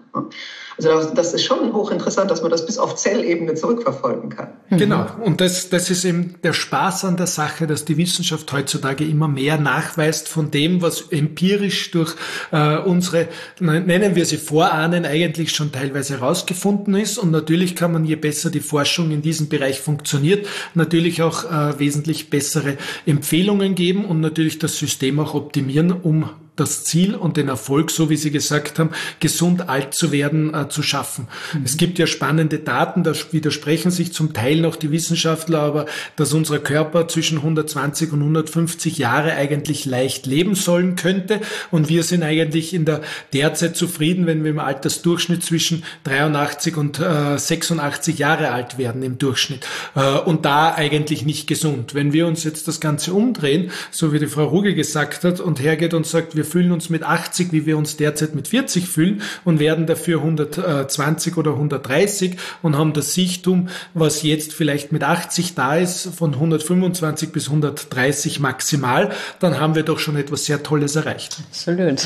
Also 0.78 1.14
das 1.14 1.34
ist 1.34 1.44
schon 1.44 1.74
hochinteressant, 1.74 2.32
dass 2.32 2.42
man 2.42 2.50
das 2.50 2.66
bis 2.66 2.78
auf 2.78 2.96
Zellebene 2.96 3.54
zurückverfolgen 3.54 4.30
kann. 4.30 4.50
Mhm. 4.70 4.78
Genau. 4.78 5.06
Und 5.24 5.42
das, 5.42 5.70
das 5.70 5.90
ist 5.90 6.06
eben 6.06 6.36
der 6.44 6.54
Spaß 6.54 7.06
an 7.06 7.18
der 7.18 7.28
Sache, 7.28 7.68
dass 7.68 7.86
die 7.86 7.98
Wissenschaft 7.98 8.52
heutzutage 8.52 9.06
immer 9.06 9.28
mehr 9.28 9.58
nachweist 9.58 10.28
von 10.28 10.50
dem, 10.50 10.82
was 10.82 11.02
empirisch 11.12 11.92
durch 11.92 12.16
äh, 12.52 12.78
unsere, 12.80 13.28
nennen 13.60 14.16
wir 14.16 14.26
sie 14.26 14.38
Vorahnen, 14.38 15.06
eigentlich 15.06 15.52
schon 15.52 15.72
teilweise 15.72 16.20
herausgefunden 16.20 16.96
ist. 16.96 17.18
Und 17.18 17.32
natürlich 17.32 17.76
kann 17.76 17.92
man, 17.92 18.06
je 18.06 18.16
besser 18.16 18.50
die 18.50 18.60
Forschung 18.60 19.12
in 19.12 19.22
diesem 19.22 19.50
Bereich 19.50 19.80
funktioniert, 19.80 20.48
natürlich 20.74 21.22
auch 21.22 21.46
äh, 21.46 21.80
wesentlich 21.80 22.30
bessere 22.30 22.78
Empfehlungen 23.06 23.76
geben 23.76 24.06
und 24.06 24.20
natürlich 24.20 24.58
das 24.58 24.78
System 24.78 25.20
auch 25.20 25.36
optimieren, 25.36 25.92
um 25.92 26.30
das 26.62 26.84
Ziel 26.84 27.16
und 27.16 27.38
den 27.38 27.50
Erfolg, 27.50 27.92
so 27.92 28.10
wie 28.10 28.16
Sie 28.16 28.32
gesagt 28.32 28.80
haben, 28.80 28.92
gesund 29.20 29.68
alt 29.68 29.94
zu 29.94 30.12
werden, 30.12 30.54
äh, 30.54 30.70
zu 30.70 30.84
schaffen. 30.84 31.28
Mhm. 31.54 31.62
Es 31.66 31.76
gibt 31.76 32.00
ja 32.00 32.08
spannende 32.08 32.60
Daten, 32.60 33.04
da 33.04 33.14
widersprechen 33.32 33.92
sich 33.92 34.14
zum 34.14 34.34
Teil 34.34 34.62
noch 34.62 34.76
die 34.76 34.92
Wissenschaftler, 34.92 35.60
aber 35.60 35.86
dass 36.16 36.34
unser 36.34 36.60
Körper 36.60 37.08
zwischen 37.08 37.40
120 37.40 38.14
und 38.14 38.20
150 38.20 38.98
Jahre 38.98 39.34
eigentlich 39.34 39.86
leicht 39.86 40.26
leben 40.26 40.56
sollen 40.56 40.96
könnte 40.96 41.42
und 41.72 41.90
wir 41.90 42.04
sind 42.04 42.24
eigentlich 42.24 42.74
in 42.74 42.86
der 42.86 43.02
derzeit 43.34 43.76
zufrieden, 43.76 44.28
wenn 44.28 44.44
wir 44.44 44.52
im 44.52 44.60
Altersdurchschnitt 44.60 45.44
zwischen 45.44 45.84
83 46.04 46.78
und 46.78 47.00
äh, 47.00 47.38
86 47.38 48.20
Jahre 48.20 48.52
alt 48.52 48.78
werden 48.78 49.02
im 49.04 49.18
Durchschnitt 49.18 49.66
äh, 49.96 50.18
und 50.20 50.46
da 50.46 50.74
eigentlich 50.76 51.26
nicht 51.26 51.48
gesund. 51.48 51.96
Wenn 51.96 52.14
wir 52.14 52.28
uns 52.28 52.44
jetzt 52.44 52.68
das 52.68 52.80
Ganze 52.80 53.14
umdrehen, 53.14 53.72
so 53.90 54.14
wie 54.14 54.20
die 54.20 54.28
Frau 54.28 54.46
Ruge 54.46 54.76
gesagt 54.76 55.24
hat, 55.24 55.40
und 55.40 55.60
hergeht 55.60 55.94
und 55.94 56.06
sagt, 56.06 56.36
wir 56.36 56.46
fühlen 56.52 56.72
uns 56.72 56.90
mit 56.90 57.04
80, 57.04 57.52
wie 57.52 57.66
wir 57.66 57.78
uns 57.78 57.98
derzeit 57.98 58.36
mit 58.36 58.48
40 58.48 58.88
fühlen 58.88 59.22
und 59.46 59.60
werden 59.60 59.88
dafür 59.88 60.20
120 60.20 61.38
oder 61.38 61.52
130 61.52 62.38
und 62.62 62.78
haben 62.78 62.94
das 62.94 63.14
Sichtum, 63.14 63.70
was 63.94 64.24
jetzt 64.24 64.54
vielleicht 64.54 64.92
mit 64.92 65.04
80 65.04 65.56
da 65.56 65.78
ist, 65.78 66.10
von 66.16 66.34
125 66.34 67.32
bis 67.32 67.48
130 67.48 68.40
maximal, 68.40 69.12
dann 69.40 69.60
haben 69.60 69.76
wir 69.76 69.84
doch 69.84 70.00
schon 70.00 70.16
etwas 70.18 70.46
sehr 70.46 70.62
Tolles 70.64 70.96
erreicht. 70.96 71.38
Absolut. 71.50 72.06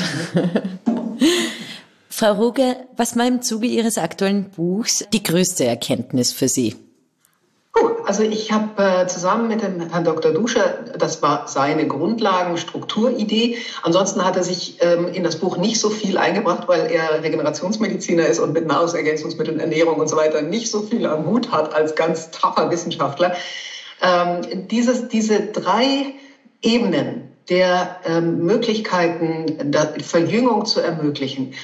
Frau 2.08 2.32
Ruge, 2.32 2.76
was 2.96 3.16
war 3.16 3.26
im 3.26 3.42
Zuge 3.42 3.66
Ihres 3.66 3.98
aktuellen 3.98 4.48
Buchs 4.50 5.04
die 5.12 5.22
größte 5.22 5.66
Erkenntnis 5.66 6.32
für 6.32 6.48
Sie? 6.48 6.74
Also 8.06 8.22
ich 8.22 8.52
habe 8.52 8.82
äh, 8.82 9.06
zusammen 9.08 9.48
mit 9.48 9.62
dem 9.62 9.80
Herrn 9.90 10.04
Dr. 10.04 10.30
Duscher, 10.30 10.84
das 10.96 11.22
war 11.22 11.48
seine 11.48 11.88
Grundlagenstrukturidee. 11.88 13.58
Ansonsten 13.82 14.24
hat 14.24 14.36
er 14.36 14.44
sich 14.44 14.78
ähm, 14.80 15.08
in 15.08 15.24
das 15.24 15.36
Buch 15.36 15.56
nicht 15.56 15.80
so 15.80 15.90
viel 15.90 16.16
eingebracht, 16.16 16.68
weil 16.68 16.88
er 16.88 17.24
Regenerationsmediziner 17.24 18.24
ist 18.24 18.38
und 18.38 18.52
mit 18.52 18.66
Nahrungsergänzungsmitteln, 18.66 19.58
Ernährung 19.58 19.96
und 19.96 20.08
so 20.08 20.16
weiter 20.16 20.40
nicht 20.40 20.70
so 20.70 20.82
viel 20.82 21.04
am 21.04 21.26
Hut 21.26 21.50
hat 21.50 21.74
als 21.74 21.96
ganz 21.96 22.30
tapfer 22.30 22.70
Wissenschaftler. 22.70 23.34
Ähm, 24.00 24.68
dieses, 24.68 25.08
diese 25.08 25.40
drei 25.46 26.14
Ebenen 26.62 27.32
der 27.48 27.96
ähm, 28.04 28.44
Möglichkeiten, 28.44 29.72
Verjüngung 30.00 30.64
zu 30.64 30.80
ermöglichen, 30.80 31.54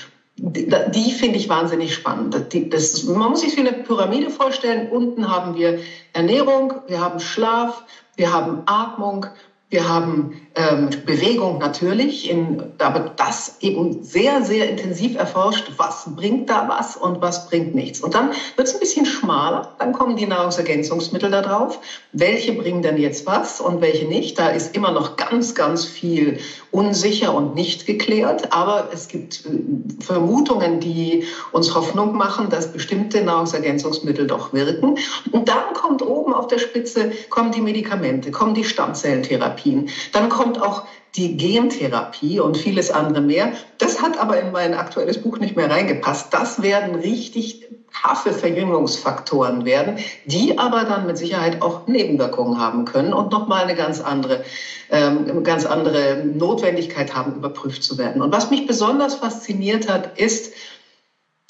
die 0.44 1.12
finde 1.12 1.38
ich 1.38 1.49
wahnsinnig 1.49 1.94
spannend. 1.94 2.34
Das, 2.70 3.04
man 3.04 3.30
muss 3.30 3.42
sich 3.42 3.56
wie 3.56 3.61
eine 3.61 3.72
Pyramide 3.72 4.28
vorstellen. 4.28 4.88
Unten 4.90 5.30
haben 5.30 5.54
wir 5.54 5.78
Ernährung, 6.12 6.75
wir 6.88 7.00
haben 7.00 7.20
Schlaf, 7.20 7.84
wir 8.16 8.32
haben 8.32 8.62
Atmung 8.66 9.26
wir 9.72 9.88
haben 9.88 10.37
ähm, 10.54 10.90
Bewegung 11.06 11.59
natürlich, 11.59 12.30
in, 12.30 12.62
aber 12.78 13.12
das 13.16 13.56
eben 13.61 14.02
sehr, 14.02 14.44
sehr 14.44 14.68
intensiv 14.68 15.16
erforscht, 15.16 15.73
was 15.76 16.04
bringt 16.14 16.50
da 16.50 16.68
was 16.68 16.97
und 16.97 17.21
was 17.21 17.49
bringt 17.49 17.75
nichts. 17.75 18.00
Und 18.00 18.14
dann 18.14 18.30
wird 18.56 18.68
es 18.68 18.75
ein 18.75 18.80
bisschen 18.80 19.06
schmaler, 19.06 19.75
dann 19.78 19.92
kommen 19.92 20.16
die 20.16 20.26
Nahrungsergänzungsmittel 20.26 21.30
da 21.30 21.42
drauf. 21.42 21.78
Welche 22.12 22.52
bringen 22.52 22.82
denn 22.82 22.99
jetzt 22.99 23.26
was 23.26 23.61
und 23.61 23.80
welche 23.80 24.06
nicht? 24.06 24.38
Da 24.38 24.49
ist 24.49 24.75
immer 24.76 24.92
noch 24.92 25.16
ganz, 25.16 25.54
ganz 25.54 25.85
viel 25.85 26.38
unsicher 26.71 27.35
und 27.35 27.54
nicht 27.54 27.87
geklärt, 27.87 28.52
aber 28.52 28.88
es 28.92 29.09
gibt 29.09 29.44
äh, 29.47 30.02
Vermutungen, 30.02 30.80
die 30.80 31.25
uns 31.52 31.75
Hoffnung 31.75 32.16
machen, 32.16 32.49
dass 32.50 32.73
bestimmte 32.73 33.23
Nahrungsergänzungsmittel 33.23 34.26
doch 34.26 34.52
wirken. 34.52 34.99
Und 35.30 35.49
dann 35.49 35.73
kommt 35.75 36.02
oben 36.02 36.32
auf 36.32 36.47
der 36.47 36.59
Spitze, 36.59 37.12
kommen 37.28 37.52
die 37.52 37.61
Medikamente, 37.61 38.30
kommen 38.30 38.54
die 38.54 38.64
Stammzellentherapie. 38.64 39.52
Therapien. 39.62 39.88
Dann 40.12 40.28
kommt 40.42 40.61
auch 40.61 40.82
die 41.14 41.37
Gentherapie 41.37 42.40
und 42.40 42.56
vieles 42.56 42.90
andere 42.90 43.20
mehr. 43.20 43.52
Das 43.78 44.02
hat 44.02 44.18
aber 44.18 44.40
in 44.40 44.50
mein 44.50 44.75
aktuelles 44.75 45.20
Buch 45.22 45.38
nicht 45.38 45.56
mehr 45.56 45.70
reingepasst. 45.70 46.32
Das 46.34 46.62
werden 46.62 46.96
richtig 46.96 47.68
haffe 47.92 48.32
Verjüngungsfaktoren 48.32 49.64
werden, 49.64 49.99
die 50.25 50.58
aber 50.58 50.84
dann 50.84 51.06
mit 51.06 51.18
Sicherheit 51.18 51.62
auch 51.62 51.87
Nebenwirkungen 51.87 52.58
haben 52.58 52.87
können 52.87 53.12
und 53.12 53.30
nochmal 53.30 53.64
eine 53.64 53.76
ganz 53.76 54.00
andere, 54.00 54.42
ähm, 54.90 55.44
ganz 55.44 55.66
andere 55.66 56.25
Notwendigkeit 56.25 57.14
haben, 57.14 57.37
überprüft 57.37 57.84
zu 57.84 57.99
werden. 57.99 58.22
Und 58.22 58.32
was 58.32 58.50
mich 58.50 58.66
besonders 58.66 59.14
fasziniert 59.16 59.88
hat, 59.88 60.18
ist, 60.18 60.54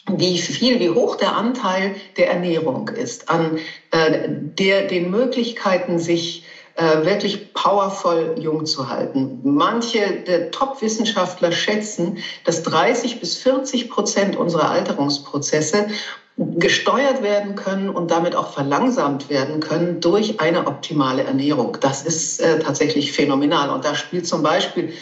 wie 0.09 0.37
viel, 0.37 0.81
wie 0.81 0.91
hoch 0.91 1.15
der 1.15 1.37
Anteil 1.37 1.95
der 2.17 2.29
Ernährung 2.29 2.89
ist 2.89 3.31
an 3.31 3.59
äh, 3.93 4.29
der, 4.29 4.89
den 4.89 5.13
Möglichkeiten, 5.13 6.01
sich 6.01 6.45
äh, 6.77 7.05
wirklich 7.05 7.53
powervoll 7.53 8.37
jung 8.39 8.65
zu 8.67 8.89
halten. 8.89 9.41
Manche 9.43 10.23
der 10.27 10.51
Top-Wissenschaftler 10.51 11.53
schätzen, 11.53 12.19
dass 12.45 12.63
30 12.63 13.21
bis 13.21 13.37
40 13.37 13.91
Prozent 13.91 14.37
unserer 14.37 14.71
Alterungsprozesse 14.71 15.89
gesteuert 16.37 17.23
werden 17.23 17.57
können 17.57 17.91
und 17.91 18.11
damit 18.11 18.35
auch 18.35 18.53
verlangsamt 18.53 19.29
werden 19.29 19.61
können 19.61 20.01
durch 20.01 20.41
eine 20.41 20.67
optimale 20.67 21.25
Ernährung. 21.25 21.77
Das 21.81 22.03
ist 22.03 22.41
äh, 22.41 22.59
tatsächlich 22.59 23.13
phänomenal. 23.13 23.69
Und 23.71 23.85
da 23.85 23.95
spielt 23.95 24.27
zum 24.27 24.43
Beispiel 24.43 24.95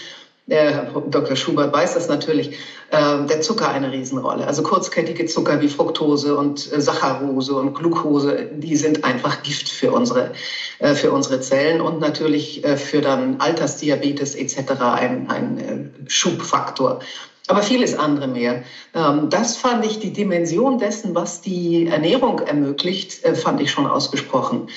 Herr 0.50 0.87
Dr. 1.09 1.37
Schubert 1.37 1.73
weiß 1.73 1.95
das 1.95 2.09
natürlich, 2.09 2.59
äh, 2.90 3.25
der 3.28 3.40
Zucker 3.40 3.69
eine 3.69 3.92
Riesenrolle. 3.92 4.47
Also 4.47 4.64
kurzkettige 4.64 5.26
Zucker 5.26 5.61
wie 5.61 5.69
Fructose 5.69 6.37
und 6.37 6.73
äh, 6.73 6.80
Saccharose 6.80 7.54
und 7.54 7.75
Glucose, 7.75 8.49
die 8.52 8.75
sind 8.75 9.04
einfach 9.04 9.45
Gift 9.45 9.69
für 9.69 9.92
unsere, 9.92 10.33
äh, 10.80 10.95
für 10.95 11.12
unsere 11.12 11.40
Zellen 11.40 11.80
und 11.80 12.00
natürlich 12.00 12.62
für 12.76 13.00
dann 13.00 13.40
Altersdiabetes 13.40 14.35
etc. 14.35 14.73
ein, 14.80 15.30
ein 15.30 15.95
Schubfaktor 16.09 17.00
aber 17.49 17.62
vieles 17.64 17.99
andere 17.99 18.28
mehr. 18.28 18.62
Ähm, 18.95 19.28
das 19.28 19.57
fand 19.57 19.85
ich, 19.85 19.99
die 19.99 20.12
Dimension 20.12 20.78
dessen, 20.78 21.16
was 21.16 21.40
die 21.40 21.88
Ernährung 21.88 22.38
ermöglicht, 22.38 23.26
fand 23.37 23.61
ich 23.61 23.73
schon 23.73 23.88
ausgesprochen 23.88 24.69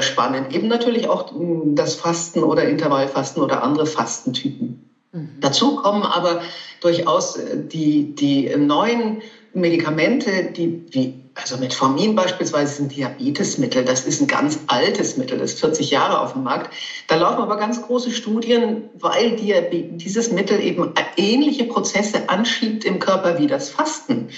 spannend. 0.00 0.54
Eben 0.54 0.68
natürlich 0.68 1.10
auch 1.10 1.30
hm, 1.30 1.74
das 1.74 1.96
Fasten 1.96 2.42
oder 2.42 2.66
Intervallfasten 2.66 3.42
oder 3.42 3.62
andere 3.62 3.84
Fastentypen. 3.84 4.93
Mhm. 5.14 5.28
Dazu 5.40 5.76
kommen 5.76 6.02
aber 6.02 6.42
durchaus 6.80 7.36
äh, 7.36 7.56
die, 7.56 8.14
die 8.14 8.54
neuen 8.56 9.22
Medikamente, 9.54 10.44
die 10.44 10.84
wie 10.90 11.14
also 11.36 11.56
Metformin 11.56 12.14
beispielsweise 12.14 12.76
sind 12.76 12.94
Diabetesmittel, 12.94 13.84
das 13.84 14.04
ist 14.04 14.20
ein 14.20 14.28
ganz 14.28 14.60
altes 14.68 15.16
Mittel, 15.16 15.38
das 15.38 15.54
ist 15.54 15.60
40 15.60 15.90
Jahre 15.90 16.20
auf 16.20 16.32
dem 16.34 16.44
Markt. 16.44 16.72
Da 17.08 17.16
laufen 17.16 17.42
aber 17.42 17.56
ganz 17.56 17.82
große 17.82 18.12
Studien, 18.12 18.84
weil 18.94 19.34
die, 19.34 19.52
dieses 19.96 20.30
Mittel 20.30 20.60
eben 20.60 20.92
ähnliche 21.16 21.64
Prozesse 21.64 22.28
anschiebt 22.28 22.84
im 22.84 23.00
Körper 23.00 23.38
wie 23.38 23.48
das 23.48 23.68
Fasten. 23.68 24.28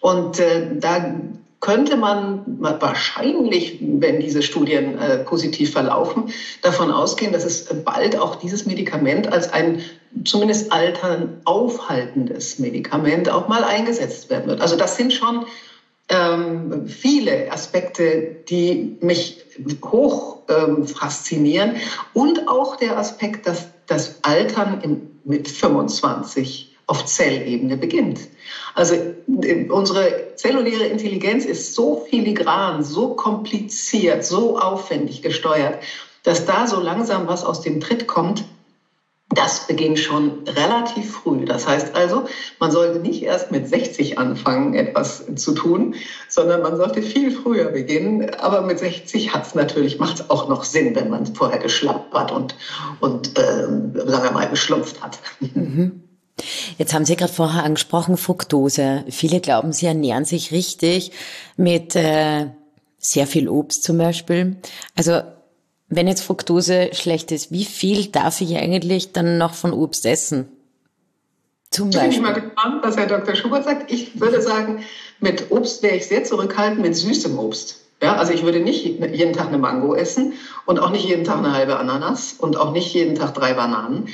Und 0.00 0.38
äh, 0.40 0.70
da 0.78 1.14
könnte 1.60 1.96
man 1.96 2.44
wahrscheinlich, 2.58 3.78
wenn 3.80 4.20
diese 4.20 4.42
Studien 4.42 4.96
äh, 4.98 5.18
positiv 5.18 5.72
verlaufen, 5.72 6.30
davon 6.62 6.90
ausgehen, 6.90 7.32
dass 7.32 7.44
es 7.44 7.64
bald 7.84 8.16
auch 8.16 8.36
dieses 8.36 8.64
Medikament 8.64 9.30
als 9.30 9.52
ein 9.52 9.82
zumindest 10.24 10.72
altern 10.72 11.40
aufhaltendes 11.44 12.58
Medikament 12.58 13.28
auch 13.28 13.48
mal 13.48 13.64
eingesetzt 13.64 14.30
werden 14.30 14.46
wird. 14.48 14.60
Also 14.60 14.76
das 14.76 14.96
sind 14.96 15.12
schon 15.12 15.46
ähm, 16.08 16.86
viele 16.86 17.52
Aspekte, 17.52 18.36
die 18.48 18.96
mich 19.00 19.44
hoch 19.84 20.38
ähm, 20.48 20.86
faszinieren 20.86 21.76
und 22.14 22.48
auch 22.48 22.76
der 22.76 22.96
Aspekt, 22.96 23.46
dass 23.46 23.68
das 23.86 24.22
Altern 24.22 24.80
im, 24.82 25.20
mit 25.24 25.48
25 25.48 26.76
auf 26.86 27.04
Zellebene 27.04 27.76
beginnt. 27.76 28.20
Also 28.74 28.94
äh, 28.94 29.68
unsere 29.68 30.34
zelluläre 30.36 30.84
Intelligenz 30.84 31.44
ist 31.44 31.74
so 31.74 32.06
filigran, 32.08 32.82
so 32.82 33.14
kompliziert, 33.14 34.24
so 34.24 34.58
aufwendig 34.58 35.20
gesteuert, 35.20 35.82
dass 36.22 36.46
da 36.46 36.66
so 36.66 36.80
langsam 36.80 37.26
was 37.26 37.44
aus 37.44 37.60
dem 37.60 37.80
Tritt 37.80 38.06
kommt, 38.06 38.44
das 39.30 39.66
beginnt 39.66 39.98
schon 39.98 40.44
relativ 40.46 41.12
früh. 41.12 41.44
Das 41.44 41.66
heißt 41.66 41.94
also, 41.94 42.24
man 42.60 42.70
sollte 42.70 42.98
nicht 42.98 43.22
erst 43.22 43.50
mit 43.50 43.68
60 43.68 44.18
anfangen, 44.18 44.74
etwas 44.74 45.24
zu 45.36 45.52
tun, 45.52 45.94
sondern 46.28 46.62
man 46.62 46.76
sollte 46.78 47.02
viel 47.02 47.30
früher 47.30 47.66
beginnen. 47.66 48.34
Aber 48.36 48.62
mit 48.62 48.78
60 48.78 49.34
hat 49.34 49.46
es 49.46 49.54
natürlich, 49.54 49.98
macht 49.98 50.20
es 50.20 50.30
auch 50.30 50.48
noch 50.48 50.64
Sinn, 50.64 50.94
wenn 50.94 51.10
man 51.10 51.26
vorher 51.26 51.58
geschlappert 51.58 52.32
und, 52.32 52.56
und 53.00 53.38
äh, 53.38 53.64
sagen 53.64 54.24
wir 54.24 54.30
mal, 54.32 54.48
geschlumpft 54.48 55.02
hat. 55.02 55.18
Mhm. 55.40 56.04
Jetzt 56.78 56.94
haben 56.94 57.04
Sie 57.04 57.16
gerade 57.16 57.32
vorher 57.32 57.64
angesprochen, 57.64 58.16
Fructose. 58.16 59.04
Viele 59.10 59.40
glauben, 59.40 59.72
sie 59.72 59.86
ernähren 59.86 60.24
sich 60.24 60.52
richtig 60.52 61.10
mit 61.56 61.96
äh, 61.96 62.46
sehr 62.98 63.26
viel 63.26 63.48
Obst 63.48 63.82
zum 63.82 63.98
Beispiel. 63.98 64.56
Also 64.96 65.20
wenn 65.88 66.06
jetzt 66.08 66.22
Fructose 66.22 66.90
schlecht 66.92 67.32
ist, 67.32 67.50
wie 67.50 67.64
viel 67.64 68.06
darf 68.06 68.40
ich 68.40 68.56
eigentlich 68.56 69.12
dann 69.12 69.38
noch 69.38 69.54
von 69.54 69.72
Obst 69.72 70.04
essen? 70.06 70.48
Zum 71.70 71.90
Beispiel. 71.90 72.08
Ich 72.08 72.14
bin 72.16 72.24
mal 72.24 72.32
gespannt, 72.32 72.82
was 72.82 72.96
Herr 72.96 73.06
Dr. 73.06 73.34
Schubert 73.34 73.64
sagt. 73.64 73.90
Ich 73.90 74.20
würde 74.20 74.40
sagen, 74.40 74.84
mit 75.20 75.50
Obst 75.50 75.82
wäre 75.82 75.96
ich 75.96 76.06
sehr 76.06 76.24
zurückhaltend, 76.24 76.80
mit 76.80 76.96
süßem 76.96 77.38
Obst. 77.38 77.80
Ja, 78.02 78.14
also 78.14 78.32
ich 78.32 78.44
würde 78.44 78.60
nicht 78.60 78.84
jeden 78.84 79.32
Tag 79.32 79.48
eine 79.48 79.58
Mango 79.58 79.94
essen 79.94 80.34
und 80.66 80.78
auch 80.78 80.90
nicht 80.90 81.04
jeden 81.04 81.24
Tag 81.24 81.38
eine 81.38 81.52
halbe 81.52 81.78
Ananas 81.78 82.34
und 82.38 82.56
auch 82.56 82.72
nicht 82.72 82.94
jeden 82.94 83.16
Tag 83.16 83.34
drei 83.34 83.54
Bananen. 83.54 84.08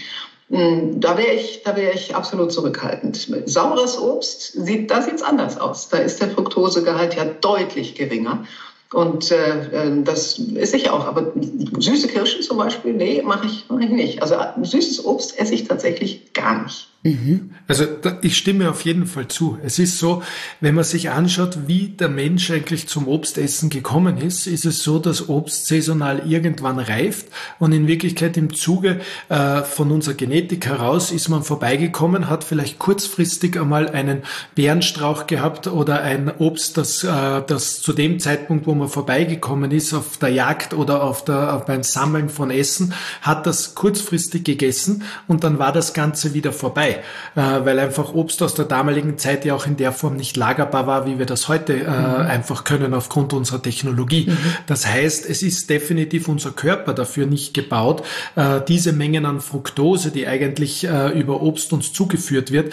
hm, 0.48 1.00
da 1.00 1.18
wäre 1.18 1.34
ich, 1.34 1.62
da 1.64 1.76
wäre 1.76 1.92
ich 1.92 2.16
absolut 2.16 2.50
zurückhaltend. 2.50 3.28
Saures 3.44 3.98
Obst 3.98 4.52
sieht, 4.52 4.90
da 4.90 5.02
sieht's 5.02 5.22
anders 5.22 5.60
aus. 5.60 5.90
Da 5.90 5.98
ist 5.98 6.20
der 6.20 6.30
Fructosegehalt 6.30 7.14
ja 7.14 7.24
deutlich 7.26 7.94
geringer. 7.94 8.46
Und 8.92 9.30
äh, 9.30 9.88
äh, 9.88 10.02
das 10.04 10.38
esse 10.54 10.76
ich 10.76 10.90
auch. 10.90 11.06
Aber 11.06 11.32
süße 11.34 12.08
Kirschen 12.08 12.42
zum 12.42 12.58
Beispiel, 12.58 12.92
nee, 12.92 13.22
mache 13.22 13.46
ich, 13.46 13.64
mach 13.68 13.80
ich 13.80 13.90
nicht. 13.90 14.22
Also 14.22 14.36
süßes 14.62 15.04
Obst 15.04 15.38
esse 15.38 15.54
ich 15.54 15.64
tatsächlich 15.64 16.32
gar 16.32 16.62
nicht. 16.62 16.88
Mhm. 17.06 17.50
Also 17.68 17.84
ich 18.22 18.38
stimme 18.38 18.70
auf 18.70 18.80
jeden 18.86 19.04
Fall 19.04 19.28
zu. 19.28 19.58
Es 19.62 19.78
ist 19.78 19.98
so, 19.98 20.22
wenn 20.62 20.74
man 20.74 20.84
sich 20.84 21.10
anschaut, 21.10 21.58
wie 21.66 21.88
der 21.88 22.08
Mensch 22.08 22.50
eigentlich 22.50 22.88
zum 22.88 23.08
Obstessen 23.08 23.68
gekommen 23.68 24.16
ist, 24.16 24.46
ist 24.46 24.64
es 24.64 24.78
so, 24.78 24.98
dass 24.98 25.28
Obst 25.28 25.66
saisonal 25.66 26.22
irgendwann 26.26 26.78
reift 26.78 27.26
und 27.58 27.72
in 27.72 27.88
Wirklichkeit 27.88 28.38
im 28.38 28.54
Zuge 28.54 29.00
äh, 29.28 29.60
von 29.60 29.90
unserer 29.90 30.14
Genetik 30.14 30.64
heraus 30.64 31.10
ist 31.10 31.28
man 31.28 31.42
vorbeigekommen, 31.42 32.30
hat 32.30 32.42
vielleicht 32.42 32.78
kurzfristig 32.78 33.60
einmal 33.60 33.90
einen 33.90 34.22
Bärenstrauch 34.54 35.26
gehabt 35.26 35.66
oder 35.66 36.00
ein 36.00 36.32
Obst, 36.38 36.78
das, 36.78 37.04
äh, 37.04 37.42
das 37.46 37.82
zu 37.82 37.92
dem 37.92 38.18
Zeitpunkt, 38.18 38.66
wo 38.66 38.74
man 38.74 38.88
vorbeigekommen 38.88 39.72
ist, 39.72 39.92
auf 39.92 40.16
der 40.16 40.30
Jagd 40.30 40.72
oder 40.72 41.02
auf 41.02 41.22
der, 41.22 41.62
beim 41.66 41.82
Sammeln 41.82 42.30
von 42.30 42.50
Essen, 42.50 42.94
hat 43.20 43.46
das 43.46 43.74
kurzfristig 43.74 44.44
gegessen 44.44 45.02
und 45.28 45.44
dann 45.44 45.58
war 45.58 45.72
das 45.72 45.92
Ganze 45.92 46.32
wieder 46.32 46.54
vorbei 46.54 46.93
äh, 47.34 47.40
weil 47.64 47.78
einfach 47.78 48.14
Obst 48.14 48.42
aus 48.42 48.54
der 48.54 48.64
damaligen 48.64 49.18
Zeit 49.18 49.44
ja 49.44 49.54
auch 49.54 49.66
in 49.66 49.76
der 49.76 49.92
Form 49.92 50.16
nicht 50.16 50.36
lagerbar 50.36 50.86
war, 50.86 51.06
wie 51.06 51.18
wir 51.18 51.26
das 51.26 51.48
heute 51.48 51.74
äh, 51.74 51.84
mhm. 51.84 52.26
einfach 52.26 52.64
können 52.64 52.94
aufgrund 52.94 53.32
unserer 53.32 53.62
Technologie. 53.62 54.26
Mhm. 54.28 54.36
Das 54.66 54.86
heißt, 54.86 55.28
es 55.28 55.42
ist 55.42 55.70
definitiv 55.70 56.28
unser 56.28 56.50
Körper 56.50 56.94
dafür 56.94 57.26
nicht 57.26 57.54
gebaut, 57.54 58.02
äh, 58.36 58.60
diese 58.66 58.92
Mengen 58.92 59.26
an 59.26 59.40
Fructose, 59.40 60.10
die 60.10 60.26
eigentlich 60.26 60.84
über 60.84 61.42
Obst 61.42 61.72
uns 61.72 61.92
zugeführt 61.92 62.50
wird, 62.52 62.72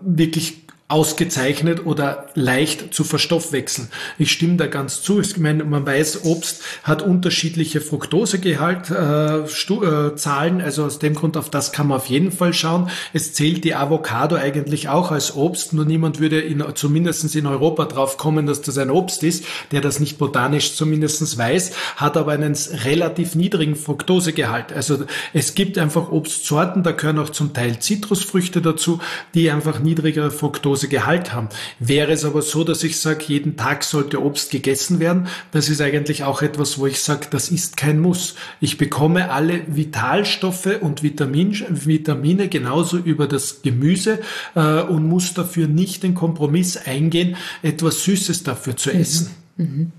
wirklich 0.00 0.65
ausgezeichnet 0.88 1.84
oder 1.84 2.28
leicht 2.34 2.94
zu 2.94 3.02
verstoffwechseln. 3.02 3.88
Ich 4.18 4.30
stimme 4.30 4.56
da 4.56 4.68
ganz 4.68 5.02
zu. 5.02 5.20
Ich 5.20 5.36
meine, 5.36 5.64
man 5.64 5.84
weiß, 5.84 6.24
Obst 6.24 6.62
hat 6.84 7.02
unterschiedliche 7.02 7.80
Fructosegehalt, 7.80 8.90
äh, 8.90 9.38
äh, 9.38 10.62
also 10.62 10.84
aus 10.84 11.00
dem 11.00 11.14
Grund 11.14 11.36
auf 11.36 11.50
das 11.50 11.72
kann 11.72 11.88
man 11.88 11.96
auf 11.96 12.06
jeden 12.06 12.30
Fall 12.30 12.54
schauen. 12.54 12.88
Es 13.12 13.32
zählt 13.32 13.64
die 13.64 13.74
Avocado 13.74 14.36
eigentlich 14.36 14.88
auch 14.88 15.10
als 15.10 15.34
Obst, 15.34 15.72
nur 15.72 15.84
niemand 15.84 16.20
würde 16.20 16.40
in, 16.40 16.64
zumindest 16.74 17.34
in 17.34 17.46
Europa 17.46 17.86
drauf 17.86 18.16
kommen, 18.16 18.46
dass 18.46 18.62
das 18.62 18.78
ein 18.78 18.90
Obst 18.90 19.24
ist, 19.24 19.44
der 19.72 19.80
das 19.80 19.98
nicht 19.98 20.18
botanisch 20.18 20.76
zumindest 20.76 21.36
weiß, 21.36 21.72
hat 21.96 22.16
aber 22.16 22.32
einen 22.32 22.56
relativ 22.84 23.34
niedrigen 23.34 23.74
Fructosegehalt. 23.74 24.72
Also 24.72 24.98
es 25.32 25.56
gibt 25.56 25.78
einfach 25.78 26.12
Obstsorten, 26.12 26.84
da 26.84 26.92
gehören 26.92 27.18
auch 27.18 27.30
zum 27.30 27.52
Teil 27.54 27.80
Zitrusfrüchte 27.80 28.62
dazu, 28.62 29.00
die 29.34 29.50
einfach 29.50 29.80
niedrigere 29.80 30.30
Fructose 30.76 30.88
Gehalt 30.88 31.32
haben. 31.32 31.48
Wäre 31.78 32.12
es 32.12 32.24
aber 32.24 32.42
so, 32.42 32.62
dass 32.62 32.84
ich 32.84 33.00
sage, 33.00 33.24
jeden 33.28 33.56
Tag 33.56 33.82
sollte 33.82 34.22
Obst 34.22 34.50
gegessen 34.50 35.00
werden, 35.00 35.28
das 35.52 35.68
ist 35.68 35.80
eigentlich 35.80 36.24
auch 36.24 36.42
etwas, 36.42 36.78
wo 36.78 36.86
ich 36.86 37.00
sage, 37.00 37.26
das 37.30 37.50
ist 37.50 37.76
kein 37.76 38.00
Muss. 38.00 38.34
Ich 38.60 38.76
bekomme 38.76 39.30
alle 39.30 39.62
Vitalstoffe 39.66 40.78
und 40.80 41.02
Vitamin, 41.02 41.46
Vitamine 41.68 42.48
genauso 42.48 42.98
über 42.98 43.26
das 43.26 43.62
Gemüse 43.62 44.20
äh, 44.54 44.82
und 44.82 45.08
muss 45.08 45.34
dafür 45.34 45.66
nicht 45.66 46.02
den 46.02 46.14
Kompromiss 46.14 46.76
eingehen, 46.76 47.36
etwas 47.62 48.04
Süßes 48.04 48.42
dafür 48.42 48.76
zu 48.76 48.90
essen. 48.90 49.30
Mhm. 49.56 49.64
Mhm 49.64 49.92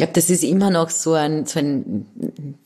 glaube, 0.00 0.12
das 0.14 0.30
ist 0.30 0.42
immer 0.42 0.70
noch 0.70 0.90
so 0.90 1.12
ein, 1.12 1.46
so 1.46 1.58
ein 1.58 2.06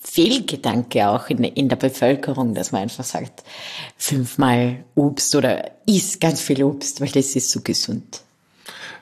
Fehlgedanke 0.00 1.08
auch 1.08 1.28
in, 1.28 1.42
in 1.44 1.68
der 1.68 1.76
Bevölkerung, 1.76 2.54
dass 2.54 2.72
man 2.72 2.82
einfach 2.82 3.04
sagt, 3.04 3.42
fünfmal 3.96 4.84
Obst 4.94 5.34
oder 5.34 5.72
isst 5.86 6.20
ganz 6.20 6.40
viel 6.40 6.62
Obst, 6.62 7.00
weil 7.00 7.08
das 7.08 7.34
ist 7.34 7.50
so 7.50 7.60
gesund. 7.60 8.20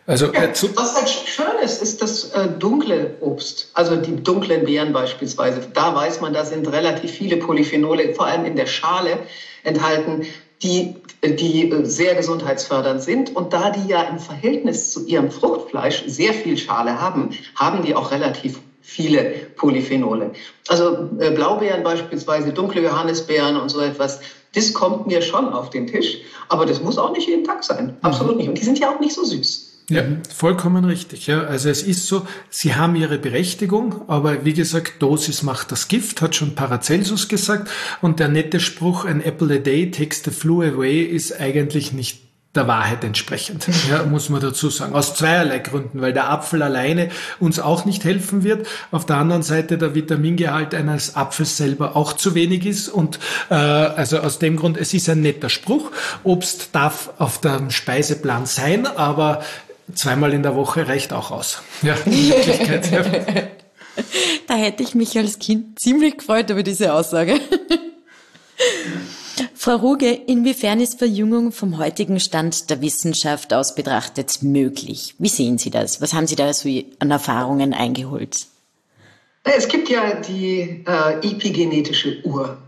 Also, 0.06 0.32
ja, 0.32 0.48
was 0.74 0.94
halt 0.96 1.08
schön 1.08 1.44
ist, 1.62 1.80
ist 1.80 2.02
das 2.02 2.30
äh, 2.30 2.48
dunkle 2.58 3.16
Obst, 3.20 3.70
also 3.74 3.96
die 3.96 4.16
dunklen 4.16 4.64
Beeren 4.64 4.92
beispielsweise. 4.92 5.60
Da 5.72 5.94
weiß 5.94 6.20
man, 6.20 6.32
da 6.32 6.44
sind 6.44 6.66
relativ 6.72 7.12
viele 7.12 7.36
Polyphenole, 7.36 8.14
vor 8.14 8.26
allem 8.26 8.44
in 8.44 8.56
der 8.56 8.66
Schale 8.66 9.18
enthalten, 9.62 10.26
die, 10.62 10.94
die 11.24 11.72
sehr 11.82 12.14
gesundheitsfördernd 12.14 13.02
sind. 13.02 13.34
Und 13.34 13.52
da 13.52 13.70
die 13.70 13.88
ja 13.88 14.02
im 14.02 14.18
Verhältnis 14.18 14.90
zu 14.90 15.06
ihrem 15.06 15.30
Fruchtfleisch 15.30 16.04
sehr 16.06 16.32
viel 16.32 16.56
Schale 16.56 17.00
haben, 17.00 17.30
haben 17.56 17.84
die 17.84 17.94
auch 17.94 18.10
relativ 18.10 18.60
viele 18.80 19.22
Polyphenole. 19.56 20.32
Also 20.68 21.08
äh, 21.18 21.30
Blaubeeren 21.30 21.82
beispielsweise, 21.82 22.52
dunkle 22.52 22.82
Johannisbeeren 22.82 23.56
und 23.56 23.70
so 23.70 23.80
etwas, 23.80 24.20
das 24.54 24.72
kommt 24.74 25.06
mir 25.06 25.22
schon 25.22 25.48
auf 25.48 25.70
den 25.70 25.86
Tisch. 25.86 26.18
Aber 26.48 26.66
das 26.66 26.82
muss 26.82 26.98
auch 26.98 27.12
nicht 27.12 27.26
jeden 27.26 27.44
Tag 27.44 27.64
sein. 27.64 27.96
Absolut 28.02 28.32
mhm. 28.32 28.38
nicht. 28.38 28.48
Und 28.48 28.58
die 28.58 28.64
sind 28.64 28.78
ja 28.78 28.94
auch 28.94 29.00
nicht 29.00 29.14
so 29.14 29.24
süß. 29.24 29.71
Ja, 29.88 30.04
vollkommen 30.34 30.84
richtig. 30.84 31.26
Ja. 31.26 31.42
Also 31.42 31.68
es 31.68 31.82
ist 31.82 32.06
so, 32.06 32.26
sie 32.50 32.74
haben 32.74 32.96
ihre 32.96 33.18
Berechtigung, 33.18 34.08
aber 34.08 34.44
wie 34.44 34.54
gesagt, 34.54 35.02
Dosis 35.02 35.42
macht 35.42 35.72
das 35.72 35.88
Gift, 35.88 36.22
hat 36.22 36.34
schon 36.34 36.54
Paracelsus 36.54 37.28
gesagt. 37.28 37.68
Und 38.00 38.20
der 38.20 38.28
nette 38.28 38.60
Spruch, 38.60 39.04
an 39.04 39.20
apple 39.20 39.56
a 39.56 39.58
day 39.58 39.90
takes 39.90 40.22
the 40.24 40.30
flu 40.30 40.62
away, 40.62 41.02
ist 41.02 41.38
eigentlich 41.38 41.92
nicht 41.92 42.22
der 42.54 42.68
Wahrheit 42.68 43.02
entsprechend, 43.02 43.66
ja, 43.90 44.02
muss 44.04 44.28
man 44.28 44.40
dazu 44.40 44.68
sagen. 44.68 44.94
Aus 44.94 45.14
zweierlei 45.14 45.58
Gründen, 45.58 46.00
weil 46.00 46.12
der 46.12 46.30
Apfel 46.30 46.62
alleine 46.62 47.08
uns 47.40 47.58
auch 47.58 47.84
nicht 47.84 48.04
helfen 48.04 48.44
wird. 48.44 48.66
Auf 48.90 49.06
der 49.06 49.16
anderen 49.16 49.42
Seite 49.42 49.78
der 49.78 49.94
Vitamingehalt 49.94 50.74
eines 50.74 51.16
Apfels 51.16 51.56
selber 51.56 51.96
auch 51.96 52.12
zu 52.12 52.34
wenig 52.34 52.66
ist. 52.66 52.88
Und 52.88 53.18
äh, 53.48 53.54
also 53.54 54.18
aus 54.18 54.38
dem 54.38 54.56
Grund, 54.56 54.76
es 54.76 54.92
ist 54.92 55.08
ein 55.08 55.22
netter 55.22 55.48
Spruch. 55.48 55.90
Obst 56.24 56.70
darf 56.72 57.14
auf 57.18 57.40
dem 57.40 57.70
Speiseplan 57.70 58.44
sein, 58.44 58.86
aber 58.86 59.42
zweimal 59.94 60.32
in 60.32 60.42
der 60.42 60.54
Woche 60.54 60.86
reicht 60.86 61.12
auch 61.12 61.30
aus. 61.30 61.62
Ja, 61.82 61.94
in 62.04 62.28
Wirklichkeit. 62.28 62.90
Ja. 62.90 63.04
Da 64.46 64.54
hätte 64.54 64.82
ich 64.82 64.94
mich 64.94 65.18
als 65.18 65.38
Kind 65.38 65.78
ziemlich 65.78 66.16
gefreut 66.16 66.48
über 66.48 66.62
diese 66.62 66.94
Aussage. 66.94 67.38
Frau 69.54 69.76
Ruge, 69.76 70.10
inwiefern 70.10 70.80
ist 70.80 70.98
Verjüngung 70.98 71.52
vom 71.52 71.78
heutigen 71.78 72.18
Stand 72.18 72.70
der 72.70 72.80
Wissenschaft 72.80 73.52
aus 73.52 73.74
betrachtet 73.74 74.42
möglich? 74.42 75.14
Wie 75.18 75.28
sehen 75.28 75.58
Sie 75.58 75.70
das? 75.70 76.00
Was 76.00 76.14
haben 76.14 76.26
Sie 76.26 76.36
da 76.36 76.52
so 76.52 76.68
an 76.98 77.10
Erfahrungen 77.10 77.74
eingeholt? 77.74 78.46
Es 79.44 79.68
gibt 79.68 79.88
ja 79.88 80.20
die 80.20 80.84
äh, 80.86 81.18
epigenetische 81.18 82.24
Uhr. 82.24 82.58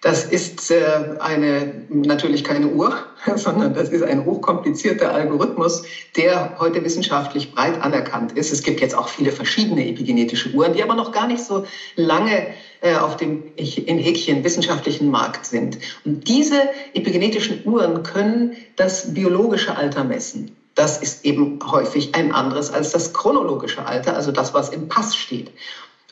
Das 0.00 0.24
ist 0.24 0.70
äh, 0.70 1.16
eine, 1.18 1.82
natürlich 1.88 2.44
keine 2.44 2.68
Uhr, 2.68 2.96
sondern 3.34 3.74
das 3.74 3.88
ist 3.88 4.02
ein 4.02 4.24
hochkomplizierter 4.24 5.12
Algorithmus, 5.12 5.82
der 6.16 6.56
heute 6.60 6.84
wissenschaftlich 6.84 7.52
breit 7.52 7.80
anerkannt 7.82 8.32
ist. 8.32 8.52
Es 8.52 8.62
gibt 8.62 8.80
jetzt 8.80 8.94
auch 8.94 9.08
viele 9.08 9.32
verschiedene 9.32 9.88
epigenetische 9.88 10.50
Uhren, 10.50 10.72
die 10.72 10.84
aber 10.84 10.94
noch 10.94 11.10
gar 11.10 11.26
nicht 11.26 11.42
so 11.42 11.64
lange 11.96 12.46
äh, 12.80 12.94
auf 12.94 13.16
dem 13.16 13.42
in 13.56 13.98
Häkchen 13.98 14.44
wissenschaftlichen 14.44 15.10
Markt 15.10 15.46
sind. 15.46 15.78
Und 16.04 16.28
diese 16.28 16.68
epigenetischen 16.94 17.62
Uhren 17.64 18.04
können 18.04 18.56
das 18.76 19.12
biologische 19.14 19.76
Alter 19.76 20.04
messen. 20.04 20.52
Das 20.76 20.98
ist 20.98 21.24
eben 21.24 21.58
häufig 21.72 22.14
ein 22.14 22.30
anderes 22.30 22.70
als 22.70 22.92
das 22.92 23.12
chronologische 23.12 23.84
Alter, 23.84 24.14
also 24.14 24.30
das, 24.30 24.54
was 24.54 24.68
im 24.68 24.86
Pass 24.86 25.16
steht. 25.16 25.50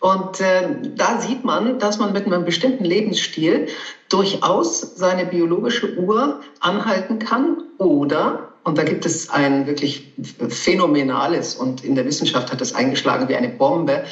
Und 0.00 0.40
äh, 0.40 0.68
da 0.94 1.20
sieht 1.20 1.44
man, 1.44 1.78
dass 1.78 1.98
man 1.98 2.12
mit 2.12 2.26
einem 2.26 2.44
bestimmten 2.44 2.84
Lebensstil 2.84 3.68
durchaus 4.08 4.80
seine 4.94 5.24
biologische 5.24 5.96
Uhr 5.98 6.40
anhalten 6.60 7.18
kann 7.18 7.62
oder, 7.78 8.50
und 8.62 8.76
da 8.76 8.82
gibt 8.82 9.06
es 9.06 9.30
ein 9.30 9.66
wirklich 9.66 10.12
phänomenales, 10.48 11.54
und 11.54 11.82
in 11.82 11.94
der 11.94 12.04
Wissenschaft 12.04 12.52
hat 12.52 12.60
es 12.60 12.74
eingeschlagen 12.74 13.28
wie 13.28 13.36
eine 13.36 13.48
Bombe, 13.48 14.04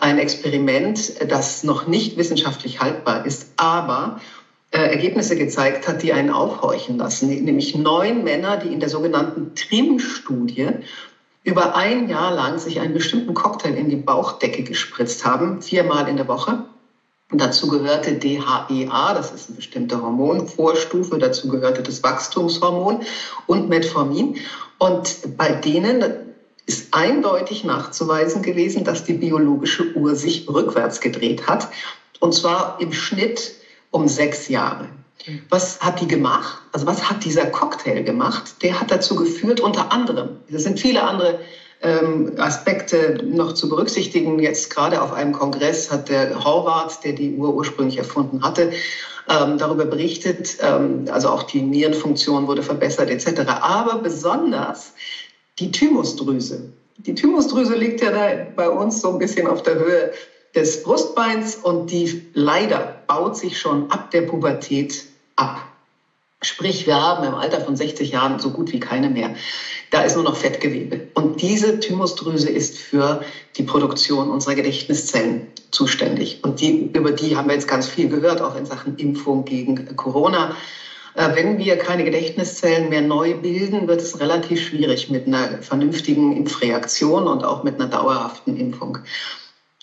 ein 0.00 0.18
Experiment, 0.18 1.14
das 1.30 1.62
noch 1.62 1.86
nicht 1.86 2.16
wissenschaftlich 2.16 2.80
haltbar 2.80 3.24
ist, 3.24 3.52
aber 3.56 4.20
äh, 4.70 4.80
Ergebnisse 4.80 5.36
gezeigt 5.36 5.88
hat, 5.88 6.02
die 6.02 6.12
einen 6.12 6.30
aufhorchen 6.30 6.98
lassen, 6.98 7.28
nämlich 7.28 7.74
neun 7.74 8.22
Männer, 8.22 8.58
die 8.58 8.72
in 8.72 8.80
der 8.80 8.88
sogenannten 8.88 9.54
TRIM-Studie 9.54 10.68
über 11.48 11.74
ein 11.74 12.10
Jahr 12.10 12.34
lang 12.34 12.58
sich 12.58 12.78
einen 12.78 12.92
bestimmten 12.92 13.32
Cocktail 13.32 13.74
in 13.74 13.88
die 13.88 13.96
Bauchdecke 13.96 14.64
gespritzt 14.64 15.24
haben, 15.24 15.62
viermal 15.62 16.06
in 16.06 16.18
der 16.18 16.28
Woche. 16.28 16.66
Und 17.30 17.40
dazu 17.40 17.68
gehörte 17.68 18.12
DHEA, 18.12 19.14
das 19.14 19.32
ist 19.32 19.48
eine 19.48 19.56
bestimmte 19.56 20.02
Hormonvorstufe, 20.02 21.18
dazu 21.18 21.48
gehörte 21.48 21.82
das 21.82 22.02
Wachstumshormon 22.02 23.00
und 23.46 23.68
Metformin. 23.70 24.36
Und 24.76 25.38
bei 25.38 25.52
denen 25.52 26.04
ist 26.66 26.92
eindeutig 26.92 27.64
nachzuweisen 27.64 28.42
gewesen, 28.42 28.84
dass 28.84 29.04
die 29.04 29.14
biologische 29.14 29.96
Uhr 29.96 30.14
sich 30.16 30.46
rückwärts 30.50 31.00
gedreht 31.00 31.48
hat. 31.48 31.68
Und 32.20 32.34
zwar 32.34 32.78
im 32.78 32.92
Schnitt 32.92 33.54
um 33.90 34.06
sechs 34.06 34.48
Jahre. 34.48 34.88
Was 35.48 35.80
hat 35.80 36.00
die 36.00 36.08
gemacht? 36.08 36.58
Also 36.72 36.86
was 36.86 37.08
hat 37.08 37.24
dieser 37.24 37.46
Cocktail 37.46 38.02
gemacht? 38.02 38.62
Der 38.62 38.80
hat 38.80 38.90
dazu 38.90 39.16
geführt, 39.16 39.60
unter 39.60 39.92
anderem, 39.92 40.38
es 40.50 40.62
sind 40.62 40.80
viele 40.80 41.02
andere 41.02 41.40
ähm, 41.80 42.32
Aspekte 42.38 43.18
noch 43.22 43.52
zu 43.52 43.68
berücksichtigen. 43.68 44.38
Jetzt 44.38 44.70
gerade 44.70 45.00
auf 45.00 45.12
einem 45.12 45.32
Kongress 45.32 45.90
hat 45.90 46.08
der 46.08 46.44
Horvath, 46.44 47.04
der 47.04 47.12
die 47.12 47.34
Uhr 47.34 47.54
ursprünglich 47.54 47.98
erfunden 47.98 48.42
hatte, 48.42 48.72
ähm, 49.28 49.58
darüber 49.58 49.84
berichtet. 49.84 50.56
Ähm, 50.60 51.04
also 51.10 51.28
auch 51.28 51.44
die 51.44 51.62
Nierenfunktion 51.62 52.46
wurde 52.46 52.62
verbessert 52.62 53.10
etc. 53.10 53.40
Aber 53.60 53.98
besonders 53.98 54.92
die 55.58 55.70
Thymusdrüse. 55.70 56.70
Die 56.98 57.14
Thymusdrüse 57.14 57.74
liegt 57.76 58.00
ja 58.00 58.10
da 58.10 58.46
bei 58.56 58.68
uns 58.68 59.00
so 59.00 59.12
ein 59.12 59.18
bisschen 59.18 59.46
auf 59.46 59.62
der 59.62 59.76
Höhe 59.76 60.12
des 60.58 60.82
Brustbeins 60.82 61.56
und 61.56 61.90
die 61.90 62.22
leider 62.34 63.02
baut 63.06 63.36
sich 63.36 63.58
schon 63.58 63.90
ab 63.90 64.10
der 64.10 64.22
Pubertät 64.22 65.04
ab. 65.36 65.64
Sprich, 66.40 66.86
wir 66.86 66.94
haben 66.94 67.26
im 67.26 67.34
Alter 67.34 67.60
von 67.60 67.74
60 67.74 68.12
Jahren 68.12 68.38
so 68.38 68.50
gut 68.50 68.72
wie 68.72 68.78
keine 68.78 69.08
mehr. 69.08 69.34
Da 69.90 70.02
ist 70.02 70.14
nur 70.14 70.24
noch 70.24 70.36
Fettgewebe. 70.36 71.08
Und 71.14 71.42
diese 71.42 71.80
Thymusdrüse 71.80 72.48
ist 72.48 72.78
für 72.78 73.22
die 73.56 73.64
Produktion 73.64 74.30
unserer 74.30 74.54
Gedächtniszellen 74.54 75.48
zuständig. 75.72 76.40
Und 76.42 76.60
die, 76.60 76.90
über 76.92 77.10
die 77.10 77.36
haben 77.36 77.48
wir 77.48 77.54
jetzt 77.54 77.66
ganz 77.66 77.88
viel 77.88 78.08
gehört, 78.08 78.40
auch 78.40 78.56
in 78.56 78.66
Sachen 78.66 78.96
Impfung 78.98 79.44
gegen 79.44 79.96
Corona. 79.96 80.54
Äh, 81.14 81.34
wenn 81.34 81.58
wir 81.58 81.76
keine 81.76 82.04
Gedächtniszellen 82.04 82.88
mehr 82.88 83.02
neu 83.02 83.34
bilden, 83.34 83.88
wird 83.88 84.00
es 84.00 84.20
relativ 84.20 84.68
schwierig 84.68 85.10
mit 85.10 85.26
einer 85.26 85.60
vernünftigen 85.60 86.36
Impfreaktion 86.36 87.26
und 87.26 87.44
auch 87.44 87.64
mit 87.64 87.80
einer 87.80 87.88
dauerhaften 87.88 88.56
Impfung. 88.56 88.98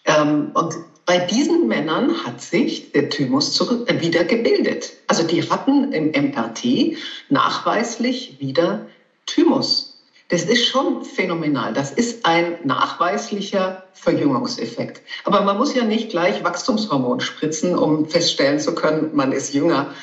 Ähm, 0.06 0.52
und 0.54 0.76
bei 1.06 1.20
diesen 1.20 1.68
Männern 1.68 2.26
hat 2.26 2.42
sich 2.42 2.92
der 2.92 3.10
Thymus 3.10 3.54
zurück, 3.54 3.90
äh, 3.90 4.02
wieder 4.02 4.24
gebildet. 4.24 4.94
Also 5.08 5.24
die 5.24 5.48
hatten 5.50 5.92
im 5.94 6.12
MRT 6.12 6.98
nachweislich 7.30 8.38
wieder 8.40 8.88
Thymus. 9.26 9.96
Das 10.30 10.44
ist 10.44 10.66
schon 10.66 11.06
phänomenal. 11.06 11.74
Das 11.74 11.92
ist 11.92 12.26
ein 12.26 12.58
nachweislicher 12.64 13.84
Verjüngungseffekt. 13.94 15.02
Aber 15.24 15.42
man 15.42 15.58
muss 15.58 15.76
ja 15.76 15.84
nicht 15.84 16.10
gleich 16.10 16.44
Wachstumshormon 16.44 17.20
spritzen, 17.20 17.78
um 17.78 18.08
feststellen 18.08 18.60
zu 18.60 18.74
können, 18.74 19.12
man 19.14 19.32
ist 19.32 19.54
jünger 19.54 19.94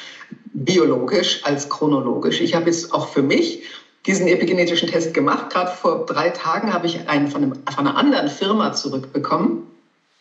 biologisch 0.52 1.40
als 1.44 1.68
chronologisch. 1.68 2.40
Ich 2.40 2.54
habe 2.54 2.66
jetzt 2.66 2.92
auch 2.92 3.08
für 3.08 3.22
mich 3.22 3.64
diesen 4.06 4.28
epigenetischen 4.28 4.88
Test 4.88 5.12
gemacht. 5.14 5.50
Gerade 5.50 5.72
vor 5.72 6.06
drei 6.06 6.30
Tagen 6.30 6.72
habe 6.72 6.86
ich 6.86 7.08
einen 7.08 7.28
von, 7.28 7.42
einem, 7.42 7.54
von 7.74 7.86
einer 7.86 7.96
anderen 7.96 8.28
Firma 8.28 8.72
zurückbekommen. 8.72 9.66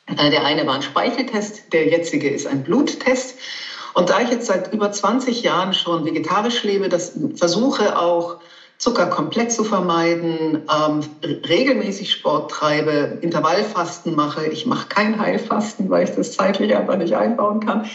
Äh, 0.08 0.30
der 0.30 0.46
eine 0.46 0.66
war 0.66 0.76
ein 0.76 0.82
Speicheltest, 0.82 1.74
der 1.74 1.88
jetzige 1.88 2.30
ist 2.30 2.48
ein 2.48 2.64
Bluttest. 2.64 3.36
Und 3.94 4.10
da 4.10 4.22
ich 4.22 4.30
jetzt 4.30 4.48
seit 4.48 4.74
über 4.74 4.92
20 4.92 5.44
Jahren 5.44 5.74
schon 5.74 6.06
vegetarisch 6.06 6.64
lebe, 6.64 6.90
das 6.90 7.14
versuche 7.36 8.00
auch 8.00 8.38
Zucker 8.78 9.06
komplett 9.08 9.52
zu 9.52 9.64
vermeiden, 9.64 10.64
ähm, 10.74 11.02
regelmäßig 11.48 12.12
Sport 12.12 12.50
treibe, 12.50 13.20
Intervallfasten 13.22 14.16
mache. 14.16 14.48
Ich 14.48 14.66
mache 14.66 14.88
kein 14.88 15.20
Heilfasten, 15.20 15.90
weil 15.92 16.06
ich 16.06 16.16
das 16.16 16.32
zeitlich 16.32 16.76
einfach 16.76 16.98
nicht 16.98 17.16
einbauen 17.16 17.60
kann. 17.60 17.86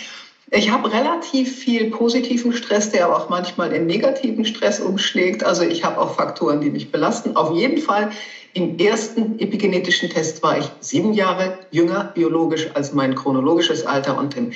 Ich 0.53 0.71
habe 0.71 0.93
relativ 0.93 1.59
viel 1.59 1.91
positiven 1.91 2.53
Stress, 2.53 2.91
der 2.91 3.07
aber 3.07 3.17
auch 3.17 3.29
manchmal 3.29 3.73
in 3.73 3.87
negativen 3.87 4.45
Stress 4.45 4.79
umschlägt. 4.79 5.43
Also 5.43 5.65
ich 5.65 5.83
habe 5.83 6.01
auch 6.01 6.15
Faktoren, 6.15 6.61
die 6.61 6.71
mich 6.71 6.93
belasten. 6.93 7.35
Auf 7.35 7.53
jeden 7.53 7.79
Fall 7.79 8.13
im 8.57 8.79
ersten 8.79 9.39
epigenetischen 9.39 10.09
Test 10.09 10.43
war 10.43 10.57
ich 10.57 10.65
sieben 10.81 11.13
Jahre 11.13 11.59
jünger 11.71 12.11
biologisch 12.15 12.71
als 12.73 12.95
mein 12.95 13.15
chronologisches 13.15 13.85
Alter 13.85 14.17
und 14.17 14.35
im 14.35 14.51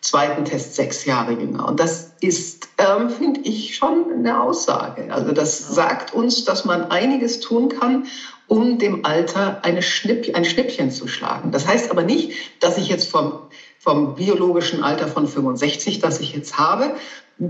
zweiten 0.00 0.44
Test 0.44 0.74
sechs 0.74 1.04
Jahre 1.04 1.32
jünger. 1.32 1.68
Und 1.68 1.78
das 1.78 2.12
ist, 2.20 2.68
ähm, 2.78 3.08
finde 3.08 3.40
ich, 3.42 3.76
schon 3.76 4.06
eine 4.12 4.40
Aussage. 4.40 5.06
Also 5.14 5.30
das 5.30 5.56
sagt 5.72 6.12
uns, 6.12 6.44
dass 6.44 6.64
man 6.64 6.90
einiges 6.90 7.38
tun 7.38 7.68
kann, 7.68 8.06
um 8.48 8.78
dem 8.78 9.04
Alter 9.04 9.60
eine 9.62 9.82
Schnipp, 9.82 10.34
ein 10.34 10.44
Schnippchen 10.44 10.90
zu 10.90 11.06
schlagen. 11.06 11.52
Das 11.52 11.64
heißt 11.64 11.92
aber 11.92 12.02
nicht, 12.02 12.32
dass 12.58 12.76
ich 12.76 12.88
jetzt 12.88 13.08
vom, 13.08 13.38
vom 13.84 14.14
biologischen 14.14 14.82
Alter 14.82 15.08
von 15.08 15.28
65, 15.28 15.98
das 15.98 16.18
ich 16.18 16.32
jetzt 16.34 16.56
habe, 16.56 16.94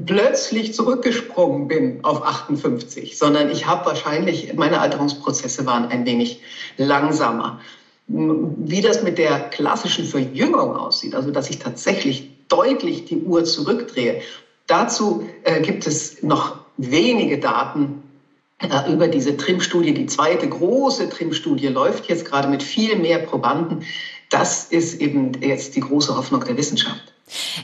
plötzlich 0.05 0.75
zurückgesprungen 0.75 1.68
bin 1.68 2.05
auf 2.05 2.27
58, 2.27 3.16
sondern 3.16 3.53
ich 3.53 3.66
habe 3.66 3.87
wahrscheinlich, 3.87 4.53
meine 4.55 4.81
Alterungsprozesse 4.81 5.64
waren 5.64 5.87
ein 5.87 6.05
wenig 6.07 6.40
langsamer. 6.77 7.61
Wie 8.09 8.81
das 8.81 9.05
mit 9.05 9.16
der 9.16 9.49
klassischen 9.51 10.07
Verjüngung 10.07 10.77
aussieht, 10.77 11.14
also 11.14 11.31
dass 11.31 11.49
ich 11.51 11.61
tatsächlich 11.61 12.29
deutlich 12.49 13.05
die 13.05 13.18
Uhr 13.18 13.44
zurückdrehe. 13.44 14.20
Dazu 14.66 15.29
äh, 15.44 15.61
gibt 15.61 15.87
es 15.87 16.23
noch 16.25 16.57
wenige 16.77 17.38
Daten 17.38 18.03
äh, 18.59 18.92
über 18.92 19.09
diese 19.09 19.37
TRIM-Studie. 19.37 19.94
Die 19.94 20.07
zweite 20.07 20.49
große 20.49 21.09
TRIM-Studie 21.09 21.68
läuft 21.68 22.07
jetzt 22.09 22.25
gerade 22.25 22.49
mit 22.49 22.62
viel 22.62 22.97
mehr 22.97 23.18
Probanden. 23.18 23.85
Das 24.35 24.64
ist 24.64 25.01
eben 25.01 25.40
jetzt 25.42 25.77
die 25.77 25.81
große 25.81 26.16
Hoffnung 26.16 26.44
der 26.44 26.57
Wissenschaft. 26.57 27.01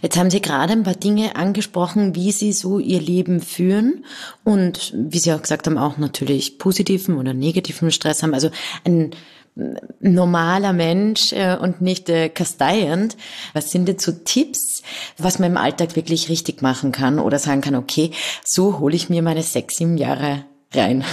Jetzt 0.03 0.17
haben 0.17 0.31
Sie 0.31 0.41
gerade 0.41 0.73
ein 0.73 0.85
paar 0.85 0.95
Dinge 0.95 1.35
angesprochen, 1.35 2.15
wie 2.15 2.31
Sie 2.31 2.53
so 2.53 2.79
Ihr 2.79 3.01
Leben 3.01 3.41
führen 3.41 4.05
und 4.45 4.95
wie 4.95 5.19
Sie 5.19 5.33
auch 5.33 5.43
gesagt 5.43 5.67
haben, 5.67 5.79
auch 5.79 5.99
natürlich 5.99 6.59
positiven 6.59 7.19
oder 7.19 7.35
negativen 7.35 7.91
Stress 7.91 8.23
haben. 8.23 8.35
Also 8.35 8.51
ein 8.85 9.11
normaler 9.99 10.73
Mensch 10.73 11.33
äh, 11.33 11.57
und 11.57 11.81
nicht 11.81 12.09
äh, 12.09 12.29
kasteiend. 12.29 13.17
Was 13.53 13.73
sind 13.73 13.89
jetzt 13.89 14.05
so 14.05 14.13
Tipps, 14.13 14.85
was 15.19 15.41
man 15.41 15.51
im 15.51 15.57
Alltag 15.57 15.97
wirklich 15.97 16.29
richtig 16.29 16.63
machen 16.63 16.93
kann 16.93 17.19
oder 17.19 17.41
sagen 17.41 17.63
kann, 17.63 17.75
okay, 17.75 18.13
so 18.45 18.79
hole 18.79 18.95
ich 18.95 19.11
mir 19.11 19.23
meine 19.23 19.43
sechs, 19.43 19.75
sieben 19.75 19.99
Jahre 19.99 20.45
rein? 20.73 21.05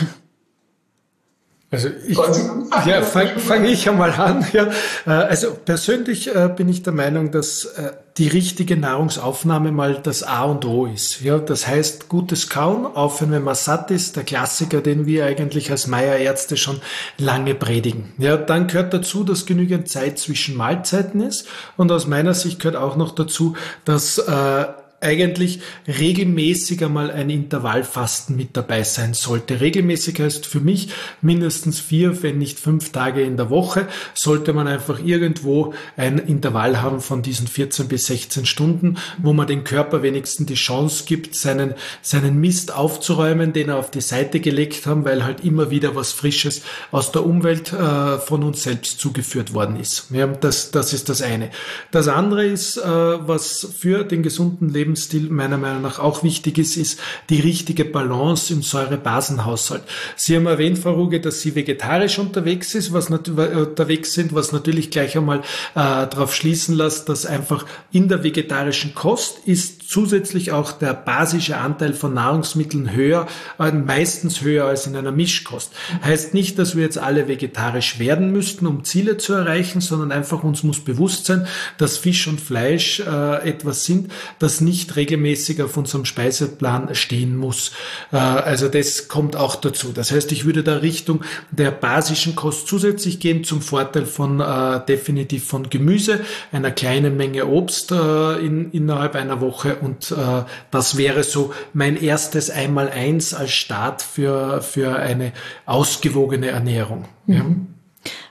Also 1.69 1.89
ich, 2.07 2.17
ja, 2.17 3.01
fange 3.01 3.39
fang 3.39 3.65
ich 3.65 3.89
einmal 3.89 4.11
an. 4.11 4.45
Ja. 4.53 4.69
Äh, 5.05 5.09
also 5.09 5.51
persönlich 5.53 6.33
äh, 6.33 6.49
bin 6.55 6.69
ich 6.69 6.81
der 6.83 6.93
Meinung, 6.93 7.29
dass 7.31 7.65
äh, 7.65 7.91
die 8.17 8.29
richtige 8.29 8.77
Nahrungsaufnahme 8.77 9.73
mal 9.73 9.99
das 10.01 10.23
A 10.23 10.45
und 10.45 10.63
O 10.63 10.85
ist. 10.85 11.19
Ja, 11.21 11.39
das 11.39 11.67
heißt 11.67 12.07
gutes 12.07 12.47
Kauen, 12.47 12.85
aufhören, 12.85 13.31
wenn 13.31 13.43
man 13.43 13.55
satt 13.55 13.91
ist, 13.91 14.15
der 14.15 14.23
Klassiker, 14.23 14.79
den 14.79 15.05
wir 15.05 15.25
eigentlich 15.25 15.69
als 15.69 15.87
Meierärzte 15.87 16.55
schon 16.55 16.79
lange 17.17 17.53
predigen. 17.53 18.13
Ja, 18.17 18.37
dann 18.37 18.67
gehört 18.67 18.93
dazu, 18.93 19.25
dass 19.25 19.45
genügend 19.45 19.89
Zeit 19.89 20.19
zwischen 20.19 20.55
Mahlzeiten 20.55 21.19
ist 21.19 21.47
und 21.75 21.91
aus 21.91 22.07
meiner 22.07 22.33
Sicht 22.33 22.59
gehört 22.59 22.77
auch 22.77 22.95
noch 22.95 23.13
dazu, 23.13 23.57
dass 23.83 24.19
äh, 24.19 24.65
eigentlich 24.99 25.59
regelmäßig 25.87 26.83
einmal 26.83 27.11
ein 27.11 27.29
Intervallfasten 27.29 28.35
mit 28.35 28.57
dabei 28.57 28.81
sein 28.81 29.13
sollte. 29.13 29.61
Regelmäßig 29.61 30.19
heißt 30.19 30.47
für 30.47 30.59
mich 30.59 30.89
mindestens 31.21 31.79
vier, 31.79 32.23
wenn 32.23 32.39
nicht 32.39 32.59
fünf 32.59 32.91
Tage 32.91 33.21
in 33.21 33.37
der 33.37 33.51
Woche, 33.51 33.87
sollte 34.15 34.53
man 34.53 34.67
einfach 34.67 34.99
irgendwo 35.03 35.75
ein 35.97 36.17
Intervall 36.17 36.81
haben 36.81 36.99
von 36.99 37.21
diesen 37.21 37.47
14 37.47 37.87
bis 37.87 38.07
16 38.07 38.47
Stunden, 38.47 38.97
wo 39.19 39.33
man 39.33 39.45
den 39.45 39.63
Körper 39.63 40.01
wenigstens 40.01 40.47
die 40.47 40.55
Chance 40.55 41.03
gibt, 41.05 41.35
seinen, 41.35 41.75
seinen 42.01 42.39
Mist 42.41 42.73
aufzuräumen, 42.73 43.53
den 43.53 43.69
er 43.69 43.77
auf 43.77 43.91
die 43.91 44.01
Seite 44.01 44.39
gelegt 44.39 44.87
haben, 44.87 45.05
weil 45.05 45.23
halt 45.23 45.43
immer 45.43 45.69
wieder 45.69 45.95
was 45.95 46.11
Frisches 46.11 46.63
aus 46.91 47.11
der 47.11 47.23
Umwelt 47.23 47.71
äh, 47.71 48.17
von 48.17 48.43
uns 48.43 48.63
selbst 48.63 48.99
zugeführt 48.99 49.53
worden 49.53 49.79
ist. 49.79 50.07
Ja, 50.09 50.25
das, 50.25 50.71
das 50.71 50.93
ist 50.93 51.07
das 51.09 51.21
eine. 51.21 51.51
Das 51.91 52.07
andere 52.07 52.45
ist, 52.45 52.77
äh, 52.77 52.81
was 52.83 53.75
für 53.77 54.03
den 54.03 54.23
gesunden 54.23 54.69
Leben 54.69 54.86
Lebensstil 54.87 55.29
meiner 55.29 55.57
Meinung 55.57 55.81
nach 55.81 55.99
auch 55.99 56.23
wichtig 56.23 56.57
ist, 56.57 56.77
ist 56.77 56.99
die 57.29 57.41
richtige 57.41 57.83
Balance 57.83 58.53
im 58.53 58.61
Säurebasenhaushalt. 58.61 59.83
Sie 60.15 60.35
haben 60.35 60.45
erwähnt, 60.45 60.79
Frau 60.79 60.93
Ruge, 60.93 61.19
dass 61.19 61.41
Sie 61.41 61.55
vegetarisch 61.55 62.19
unterwegs 62.19 62.73
ist, 62.73 62.93
was 62.93 63.09
unterwegs 63.09 64.13
sind, 64.13 64.33
was 64.33 64.53
natürlich 64.53 64.89
gleich 64.89 65.17
einmal 65.17 65.39
äh, 65.39 65.43
darauf 65.73 66.33
schließen 66.33 66.75
lässt, 66.75 67.09
dass 67.09 67.25
einfach 67.25 67.65
in 67.91 68.07
der 68.07 68.23
vegetarischen 68.23 68.95
Kost 68.95 69.39
ist 69.45 69.76
zusätzlich 69.87 70.51
auch 70.51 70.71
der 70.73 70.93
basische 70.93 71.57
Anteil 71.57 71.93
von 71.93 72.13
Nahrungsmitteln 72.13 72.93
höher, 72.93 73.27
äh, 73.57 73.71
meistens 73.71 74.41
höher 74.41 74.65
als 74.65 74.85
in 74.85 74.95
einer 74.95 75.11
Mischkost. 75.11 75.71
Heißt 76.03 76.33
nicht, 76.33 76.59
dass 76.59 76.75
wir 76.75 76.83
jetzt 76.83 76.97
alle 76.97 77.27
vegetarisch 77.27 77.97
werden 77.99 78.31
müssten, 78.31 78.67
um 78.67 78.83
Ziele 78.83 79.17
zu 79.17 79.33
erreichen, 79.33 79.79
sondern 79.79 80.11
einfach 80.11 80.43
uns 80.43 80.63
muss 80.63 80.81
bewusst 80.81 81.25
sein, 81.25 81.47
dass 81.77 81.97
Fisch 81.97 82.27
und 82.27 82.41
Fleisch 82.41 82.99
äh, 82.99 83.49
etwas 83.49 83.85
sind, 83.85 84.11
das 84.39 84.59
nicht 84.61 84.95
regelmäßig 84.95 85.61
auf 85.61 85.77
unserem 85.77 86.05
Speiseplan 86.05 86.93
stehen 86.93 87.37
muss. 87.37 87.71
Äh, 88.11 88.17
also 88.17 88.67
das 88.67 89.07
kommt 89.07 89.35
auch 89.35 89.55
dazu. 89.55 89.91
Das 89.93 90.11
heißt, 90.11 90.31
ich 90.31 90.45
würde 90.45 90.63
da 90.63 90.77
Richtung 90.77 91.21
der 91.51 91.71
basischen 91.71 92.35
Kost 92.35 92.67
zusätzlich 92.67 93.19
gehen 93.19 93.43
zum 93.43 93.61
Vorteil 93.61 94.05
von 94.05 94.41
äh, 94.41 94.85
definitiv 94.85 95.45
von 95.45 95.69
Gemüse, 95.69 96.19
einer 96.51 96.71
kleinen 96.71 97.15
Menge 97.15 97.47
Obst 97.47 97.91
äh, 97.91 98.33
in, 98.39 98.71
innerhalb 98.71 99.15
einer 99.15 99.39
Woche 99.39 99.76
und 99.81 100.11
äh, 100.11 100.43
das 100.71 100.97
wäre 100.97 101.23
so 101.23 101.53
mein 101.73 102.01
erstes 102.01 102.49
Einmaleins 102.49 103.33
als 103.33 103.51
Start 103.51 104.01
für, 104.01 104.61
für 104.61 104.97
eine 104.97 105.33
ausgewogene 105.65 106.47
Ernährung. 106.47 107.05
Mhm. 107.25 107.35
Ja. 107.35 107.45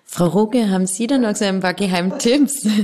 Frau 0.04 0.26
Roge, 0.26 0.70
haben 0.70 0.87
Sie 0.87 1.06
da 1.06 1.18
noch 1.18 1.37
so 1.37 1.44
ein 1.44 1.61
paar 1.61 1.74
Geheimtipps? 1.74 2.66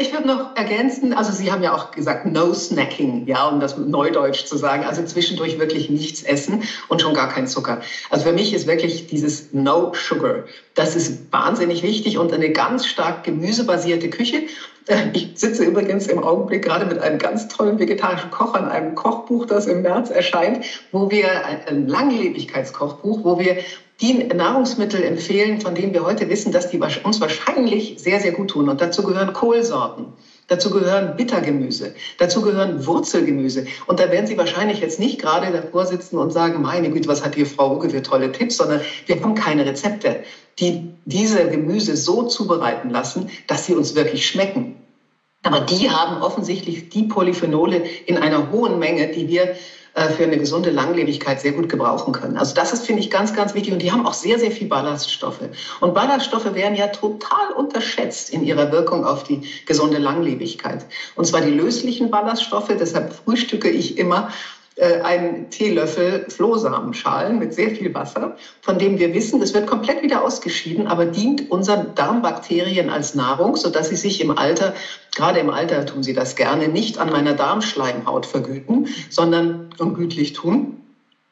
Ich 0.00 0.12
würde 0.12 0.26
noch 0.26 0.56
ergänzen, 0.56 1.12
also 1.12 1.30
Sie 1.32 1.52
haben 1.52 1.62
ja 1.62 1.72
auch 1.72 1.92
gesagt, 1.92 2.26
no 2.26 2.52
snacking, 2.52 3.26
ja, 3.26 3.46
um 3.46 3.60
das 3.60 3.76
neudeutsch 3.76 4.46
zu 4.46 4.56
sagen. 4.56 4.84
Also 4.84 5.04
zwischendurch 5.04 5.58
wirklich 5.58 5.90
nichts 5.90 6.22
essen 6.22 6.64
und 6.88 7.02
schon 7.02 7.14
gar 7.14 7.28
kein 7.28 7.46
Zucker. 7.46 7.82
Also 8.10 8.24
für 8.24 8.32
mich 8.32 8.52
ist 8.52 8.66
wirklich 8.66 9.06
dieses 9.06 9.52
no 9.52 9.92
sugar. 9.94 10.44
Das 10.74 10.96
ist 10.96 11.32
wahnsinnig 11.32 11.82
wichtig 11.82 12.18
und 12.18 12.32
eine 12.32 12.50
ganz 12.50 12.86
stark 12.86 13.22
gemüsebasierte 13.24 14.10
Küche. 14.10 14.44
Ich 15.12 15.32
sitze 15.34 15.64
übrigens 15.64 16.06
im 16.06 16.22
Augenblick 16.22 16.64
gerade 16.64 16.86
mit 16.86 16.98
einem 16.98 17.18
ganz 17.18 17.48
tollen 17.48 17.78
vegetarischen 17.78 18.30
Koch 18.30 18.54
an 18.54 18.68
einem 18.68 18.94
Kochbuch, 18.94 19.46
das 19.46 19.66
im 19.66 19.82
März 19.82 20.10
erscheint, 20.10 20.64
wo 20.92 21.10
wir 21.10 21.26
ein 21.66 21.88
Langlebigkeitskochbuch, 21.88 23.24
wo 23.24 23.38
wir 23.38 23.58
die 24.00 24.24
Nahrungsmittel 24.24 25.02
empfehlen, 25.02 25.60
von 25.60 25.74
denen 25.74 25.94
wir 25.94 26.04
heute 26.04 26.28
wissen, 26.28 26.52
dass 26.52 26.68
die 26.70 26.78
uns 26.78 27.20
wahrscheinlich 27.20 27.94
sehr, 27.96 28.20
sehr 28.20 28.32
gut 28.32 28.50
tun. 28.50 28.68
Und 28.68 28.80
dazu 28.80 29.02
gehören 29.02 29.32
Kohlsorten. 29.32 30.12
Dazu 30.48 30.70
gehören 30.70 31.16
Bittergemüse, 31.16 31.92
dazu 32.18 32.40
gehören 32.40 32.86
Wurzelgemüse. 32.86 33.66
Und 33.86 33.98
da 33.98 34.10
werden 34.12 34.26
Sie 34.26 34.38
wahrscheinlich 34.38 34.80
jetzt 34.80 35.00
nicht 35.00 35.20
gerade 35.20 35.50
davor 35.50 35.86
sitzen 35.86 36.18
und 36.18 36.32
sagen, 36.32 36.62
meine 36.62 36.88
Güte, 36.90 37.08
was 37.08 37.24
hat 37.24 37.34
hier 37.34 37.46
Frau 37.46 37.74
Uge 37.74 37.90
für 37.90 38.02
tolle 38.02 38.30
Tipps, 38.30 38.58
sondern 38.58 38.80
wir 39.06 39.20
haben 39.20 39.34
keine 39.34 39.66
Rezepte, 39.66 40.22
die 40.60 40.88
diese 41.04 41.48
Gemüse 41.48 41.96
so 41.96 42.22
zubereiten 42.22 42.90
lassen, 42.90 43.28
dass 43.48 43.66
sie 43.66 43.74
uns 43.74 43.96
wirklich 43.96 44.26
schmecken. 44.26 44.76
Aber 45.42 45.60
die 45.60 45.90
haben 45.90 46.22
offensichtlich 46.22 46.88
die 46.88 47.04
Polyphenole 47.04 47.84
in 48.06 48.16
einer 48.16 48.50
hohen 48.50 48.78
Menge, 48.78 49.08
die 49.08 49.28
wir 49.28 49.54
äh, 49.96 50.10
für 50.10 50.24
eine 50.24 50.36
gesunde 50.36 50.68
Langlebigkeit 50.68 51.40
sehr 51.40 51.52
gut 51.52 51.70
gebrauchen 51.70 52.12
können. 52.12 52.36
Also 52.36 52.54
das 52.54 52.74
ist, 52.74 52.84
finde 52.84 53.00
ich, 53.00 53.08
ganz, 53.08 53.32
ganz 53.32 53.54
wichtig. 53.54 53.72
Und 53.72 53.80
die 53.80 53.92
haben 53.92 54.06
auch 54.06 54.12
sehr, 54.12 54.38
sehr 54.38 54.50
viel 54.50 54.68
Ballaststoffe. 54.68 55.40
Und 55.80 55.94
Ballaststoffe 55.94 56.52
werden 56.52 56.76
ja 56.76 56.88
total 56.88 57.52
unterschätzt 57.56 58.28
in 58.28 58.44
ihrer 58.44 58.70
Wirkung 58.72 59.06
auf 59.06 59.24
die 59.24 59.40
gesunde 59.64 59.96
Langlebigkeit. 59.96 60.84
Und 61.14 61.24
zwar 61.24 61.40
die 61.40 61.50
löslichen 61.50 62.10
Ballaststoffe. 62.10 62.68
Deshalb 62.78 63.14
frühstücke 63.14 63.70
ich 63.70 63.96
immer 63.96 64.30
einen 64.78 65.48
Teelöffel 65.48 66.26
Flohsamenschalen 66.28 67.38
mit 67.38 67.54
sehr 67.54 67.70
viel 67.70 67.94
Wasser, 67.94 68.36
von 68.60 68.78
dem 68.78 68.98
wir 68.98 69.14
wissen, 69.14 69.40
das 69.40 69.54
wird 69.54 69.66
komplett 69.66 70.02
wieder 70.02 70.22
ausgeschieden, 70.22 70.86
aber 70.86 71.06
dient 71.06 71.50
unseren 71.50 71.94
Darmbakterien 71.94 72.90
als 72.90 73.14
Nahrung, 73.14 73.56
sodass 73.56 73.88
sie 73.88 73.96
sich 73.96 74.20
im 74.20 74.36
Alter, 74.36 74.74
gerade 75.14 75.40
im 75.40 75.48
Alter 75.48 75.86
tun 75.86 76.02
sie 76.02 76.12
das 76.12 76.36
gerne, 76.36 76.68
nicht 76.68 76.98
an 76.98 77.10
meiner 77.10 77.32
Darmschleimhaut 77.32 78.26
vergüten, 78.26 78.88
sondern 79.08 79.70
gütlich 79.78 80.34
tun 80.34 80.76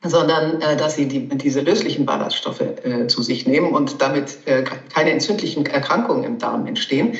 sondern 0.04 0.60
äh, 0.60 0.76
dass 0.76 0.96
sie 0.96 1.06
die, 1.06 1.28
diese 1.28 1.60
löslichen 1.60 2.06
Ballaststoffe 2.06 2.60
äh, 2.60 3.06
zu 3.06 3.22
sich 3.22 3.46
nehmen 3.46 3.72
und 3.72 4.00
damit 4.00 4.38
äh, 4.44 4.62
keine 4.62 5.10
entzündlichen 5.10 5.66
Erkrankungen 5.66 6.24
im 6.24 6.38
Darm 6.38 6.66
entstehen. 6.66 7.16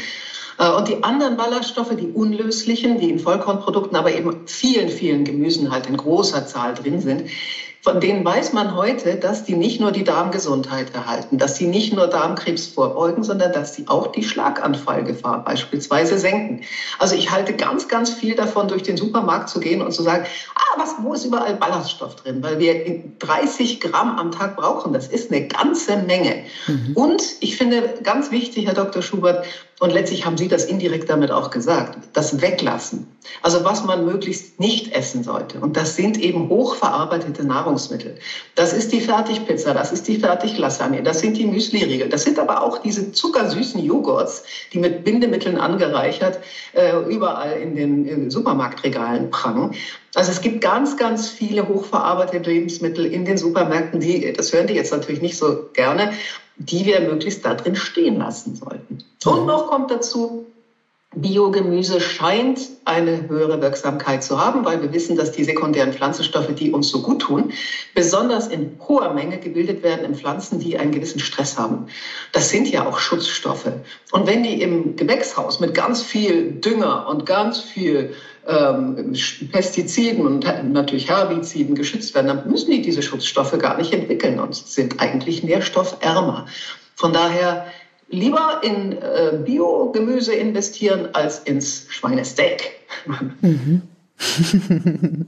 Äh, 0.58 0.70
und 0.70 0.88
die 0.88 1.02
anderen 1.02 1.36
Ballaststoffe, 1.36 1.94
die 1.96 2.08
unlöslichen, 2.08 2.98
die 2.98 3.10
in 3.10 3.18
Vollkornprodukten, 3.18 3.96
aber 3.96 4.12
eben 4.12 4.46
vielen, 4.46 4.88
vielen 4.88 5.24
Gemüsen 5.24 5.70
halt 5.70 5.86
in 5.86 5.96
großer 5.96 6.46
Zahl 6.46 6.74
drin 6.74 7.00
sind, 7.00 7.24
von 7.84 8.00
denen 8.00 8.24
weiß 8.24 8.54
man 8.54 8.74
heute, 8.74 9.16
dass 9.16 9.44
die 9.44 9.54
nicht 9.54 9.78
nur 9.78 9.92
die 9.92 10.04
Darmgesundheit 10.04 10.94
erhalten, 10.94 11.36
dass 11.36 11.56
sie 11.56 11.66
nicht 11.66 11.92
nur 11.92 12.06
Darmkrebs 12.06 12.68
vorbeugen, 12.68 13.22
sondern 13.22 13.52
dass 13.52 13.74
sie 13.74 13.88
auch 13.88 14.06
die 14.06 14.24
Schlaganfallgefahr 14.24 15.44
beispielsweise 15.44 16.18
senken. 16.18 16.62
Also 16.98 17.14
ich 17.14 17.30
halte 17.30 17.52
ganz, 17.52 17.86
ganz 17.86 18.08
viel 18.08 18.34
davon, 18.36 18.68
durch 18.68 18.84
den 18.84 18.96
Supermarkt 18.96 19.50
zu 19.50 19.60
gehen 19.60 19.82
und 19.82 19.92
zu 19.92 20.02
sagen, 20.02 20.24
ah, 20.54 20.78
was, 20.78 20.94
wo 21.02 21.12
ist 21.12 21.26
überall 21.26 21.56
Ballaststoff 21.56 22.16
drin? 22.16 22.42
Weil 22.42 22.58
wir 22.58 23.04
30 23.18 23.80
Gramm 23.80 24.18
am 24.18 24.32
Tag 24.32 24.56
brauchen. 24.56 24.94
Das 24.94 25.08
ist 25.08 25.30
eine 25.30 25.46
ganze 25.46 25.98
Menge. 25.98 26.44
Mhm. 26.66 26.92
Und 26.94 27.22
ich 27.40 27.58
finde 27.58 27.96
ganz 28.02 28.30
wichtig, 28.30 28.64
Herr 28.64 28.72
Dr. 28.72 29.02
Schubert, 29.02 29.44
und 29.80 29.92
letztlich 29.92 30.24
haben 30.24 30.36
Sie 30.36 30.48
das 30.48 30.64
indirekt 30.64 31.10
damit 31.10 31.30
auch 31.30 31.50
gesagt, 31.50 31.98
das 32.12 32.40
Weglassen. 32.40 33.08
Also 33.42 33.64
was 33.64 33.84
man 33.84 34.04
möglichst 34.04 34.60
nicht 34.60 34.92
essen 34.92 35.24
sollte. 35.24 35.58
Und 35.58 35.76
das 35.76 35.96
sind 35.96 36.18
eben 36.18 36.48
hochverarbeitete 36.48 37.44
Nahrungsmittel. 37.44 38.16
Das 38.54 38.72
ist 38.72 38.92
die 38.92 39.00
Fertigpizza, 39.00 39.74
das 39.74 39.92
ist 39.92 40.06
die 40.06 40.18
Fertiglasagne, 40.18 41.02
das 41.02 41.20
sind 41.20 41.36
die 41.36 41.46
Müsliriegel. 41.46 42.08
Das 42.08 42.22
sind 42.22 42.38
aber 42.38 42.62
auch 42.62 42.78
diese 42.78 43.12
zuckersüßen 43.12 43.84
Joghurts, 43.84 44.44
die 44.72 44.78
mit 44.78 45.04
Bindemitteln 45.04 45.56
angereichert 45.56 46.38
äh, 46.74 46.96
überall 47.08 47.52
in 47.58 47.74
den 47.74 48.30
Supermarktregalen 48.30 49.30
prangen. 49.30 49.74
Also 50.14 50.30
es 50.30 50.40
gibt 50.40 50.60
ganz, 50.60 50.96
ganz 50.96 51.28
viele 51.28 51.66
hochverarbeitete 51.66 52.48
Lebensmittel 52.48 53.06
in 53.06 53.24
den 53.24 53.36
Supermärkten, 53.36 53.98
die, 53.98 54.32
das 54.32 54.52
hören 54.52 54.68
die 54.68 54.74
jetzt 54.74 54.92
natürlich 54.92 55.20
nicht 55.20 55.36
so 55.36 55.68
gerne, 55.72 56.12
die 56.56 56.86
wir 56.86 57.00
möglichst 57.00 57.44
da 57.44 57.54
drin 57.54 57.76
stehen 57.76 58.18
lassen 58.18 58.54
sollten. 58.56 59.04
Und 59.24 59.40
mhm. 59.40 59.46
noch 59.46 59.70
kommt 59.70 59.90
dazu, 59.90 60.46
Biogemüse 61.16 62.00
scheint 62.00 62.60
eine 62.84 63.28
höhere 63.28 63.60
Wirksamkeit 63.60 64.24
zu 64.24 64.44
haben, 64.44 64.64
weil 64.64 64.82
wir 64.82 64.92
wissen, 64.92 65.16
dass 65.16 65.30
die 65.30 65.44
sekundären 65.44 65.92
Pflanzenstoffe, 65.92 66.52
die 66.54 66.72
uns 66.72 66.88
so 66.88 67.02
gut 67.02 67.22
tun, 67.22 67.52
besonders 67.94 68.48
in 68.48 68.78
hoher 68.88 69.14
Menge 69.14 69.38
gebildet 69.38 69.82
werden 69.82 70.04
in 70.04 70.14
Pflanzen, 70.16 70.58
die 70.58 70.76
einen 70.76 70.90
gewissen 70.90 71.20
Stress 71.20 71.56
haben. 71.56 71.86
Das 72.32 72.50
sind 72.50 72.68
ja 72.68 72.86
auch 72.86 72.98
Schutzstoffe. 72.98 73.70
Und 74.10 74.26
wenn 74.26 74.42
die 74.42 74.60
im 74.60 74.96
Gewächshaus 74.96 75.60
mit 75.60 75.74
ganz 75.74 76.02
viel 76.02 76.52
Dünger 76.52 77.06
und 77.08 77.26
ganz 77.26 77.60
viel 77.60 78.14
ähm, 78.46 79.14
Pestiziden 79.50 80.26
und 80.26 80.46
natürlich 80.72 81.08
Herbiziden 81.08 81.74
geschützt 81.74 82.14
werden, 82.14 82.28
dann 82.28 82.50
müssen 82.50 82.70
die 82.70 82.82
diese 82.82 83.02
Schutzstoffe 83.02 83.58
gar 83.58 83.76
nicht 83.76 83.92
entwickeln 83.92 84.38
und 84.38 84.54
sind 84.54 85.00
eigentlich 85.00 85.42
nährstoffärmer. 85.42 86.46
Von 86.94 87.12
daher 87.12 87.66
lieber 88.08 88.60
in 88.62 88.92
äh, 88.92 89.38
Biogemüse 89.44 90.34
investieren 90.34 91.08
als 91.12 91.40
ins 91.40 91.86
Schweinesteak. 91.88 92.72
Mhm. 93.40 93.82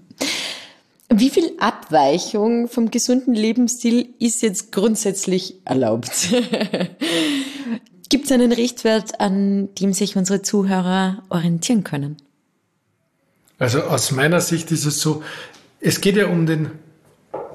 Wie 1.08 1.30
viel 1.30 1.52
Abweichung 1.58 2.68
vom 2.68 2.90
gesunden 2.90 3.34
Lebensstil 3.34 4.08
ist 4.18 4.42
jetzt 4.42 4.72
grundsätzlich 4.72 5.54
erlaubt? 5.64 6.10
Gibt 8.08 8.26
es 8.26 8.32
einen 8.32 8.52
Richtwert, 8.52 9.20
an 9.20 9.74
dem 9.76 9.92
sich 9.92 10.16
unsere 10.16 10.42
Zuhörer 10.42 11.22
orientieren 11.28 11.84
können? 11.84 12.16
Also 13.58 13.82
aus 13.82 14.10
meiner 14.10 14.40
Sicht 14.40 14.70
ist 14.70 14.84
es 14.84 15.00
so, 15.00 15.22
es 15.80 16.00
geht 16.00 16.16
ja 16.16 16.26
um 16.26 16.46
den, 16.46 16.70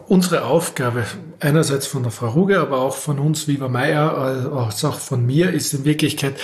unsere 0.07 0.45
Aufgabe 0.45 1.05
einerseits 1.41 1.87
von 1.87 2.03
der 2.03 2.11
Frau 2.11 2.29
Ruge, 2.29 2.59
aber 2.59 2.79
auch 2.79 2.95
von 2.95 3.19
uns, 3.19 3.47
Viva 3.47 3.67
Meier, 3.67 4.15
als 4.53 4.85
auch 4.85 4.99
von 4.99 5.25
mir, 5.25 5.51
ist 5.51 5.73
in 5.73 5.85
Wirklichkeit 5.85 6.35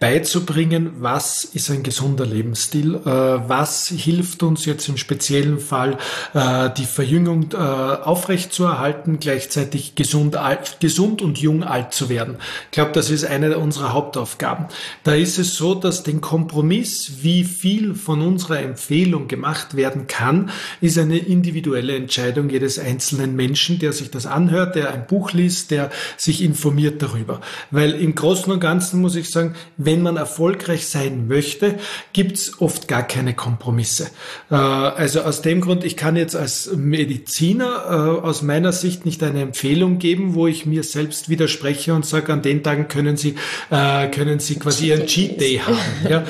beizubringen, 0.00 0.92
was 0.98 1.44
ist 1.44 1.70
ein 1.70 1.82
gesunder 1.82 2.26
Lebensstil, 2.26 2.96
äh, 2.96 3.08
was 3.08 3.88
hilft 3.88 4.42
uns 4.42 4.64
jetzt 4.64 4.88
im 4.88 4.96
speziellen 4.96 5.58
Fall, 5.58 5.98
äh, 6.34 6.70
die 6.76 6.84
Verjüngung 6.84 7.50
äh, 7.52 7.56
aufrechtzuerhalten, 7.56 9.18
gleichzeitig 9.20 9.94
gesund, 9.94 10.36
alt, 10.36 10.78
gesund 10.80 11.22
und 11.22 11.38
jung 11.38 11.62
alt 11.62 11.92
zu 11.92 12.08
werden. 12.08 12.36
Ich 12.66 12.72
glaube, 12.72 12.92
das 12.92 13.10
ist 13.10 13.24
eine 13.24 13.58
unserer 13.58 13.92
Hauptaufgaben. 13.92 14.66
Da 15.04 15.14
ist 15.14 15.38
es 15.38 15.54
so, 15.54 15.74
dass 15.74 16.02
den 16.02 16.20
Kompromiss, 16.20 17.22
wie 17.22 17.44
viel 17.44 17.94
von 17.94 18.22
unserer 18.22 18.60
Empfehlung 18.60 19.28
gemacht 19.28 19.76
werden 19.76 20.06
kann, 20.06 20.50
ist 20.80 20.98
eine 20.98 21.18
individuelle 21.18 21.96
Entscheidung 21.96 22.50
jedes 22.50 22.78
einzelnen 22.78 23.36
Menschen, 23.36 23.78
der 23.78 23.92
sich 23.92 24.10
das 24.10 24.26
anschaut 24.26 24.45
anhört, 24.46 24.76
der 24.76 24.92
ein 24.92 25.06
Buch 25.06 25.32
liest, 25.32 25.70
der 25.70 25.90
sich 26.16 26.42
informiert 26.42 27.02
darüber. 27.02 27.40
Weil 27.70 27.92
im 27.92 28.14
Großen 28.14 28.52
und 28.52 28.60
Ganzen 28.60 29.00
muss 29.00 29.16
ich 29.16 29.30
sagen, 29.30 29.54
wenn 29.76 30.02
man 30.02 30.16
erfolgreich 30.16 30.86
sein 30.86 31.26
möchte, 31.28 31.76
gibt's 32.12 32.60
oft 32.60 32.88
gar 32.88 33.02
keine 33.02 33.34
Kompromisse. 33.34 34.08
Äh, 34.50 34.54
also 34.54 35.22
aus 35.22 35.42
dem 35.42 35.60
Grund, 35.60 35.84
ich 35.84 35.96
kann 35.96 36.16
jetzt 36.16 36.36
als 36.36 36.70
Mediziner 36.74 38.20
äh, 38.22 38.26
aus 38.26 38.42
meiner 38.42 38.72
Sicht 38.72 39.04
nicht 39.04 39.22
eine 39.22 39.42
Empfehlung 39.42 39.98
geben, 39.98 40.34
wo 40.34 40.46
ich 40.46 40.66
mir 40.66 40.84
selbst 40.84 41.28
widerspreche 41.28 41.94
und 41.94 42.06
sage, 42.06 42.32
an 42.32 42.42
den 42.42 42.62
Tagen 42.62 42.88
können 42.88 43.16
Sie, 43.16 43.34
äh, 43.70 44.08
können 44.08 44.38
Sie 44.38 44.56
quasi 44.56 44.88
Ihren 44.88 45.06
Cheat 45.06 45.40
Day 45.40 45.60
haben. 45.64 45.76
Ja? 46.08 46.24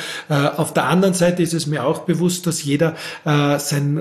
Auf 0.56 0.72
der 0.72 0.84
anderen 0.84 1.14
Seite 1.14 1.42
ist 1.42 1.52
es 1.52 1.66
mir 1.66 1.84
auch 1.84 2.00
bewusst, 2.00 2.46
dass 2.46 2.62
jeder 2.64 2.94
sein, 3.24 4.00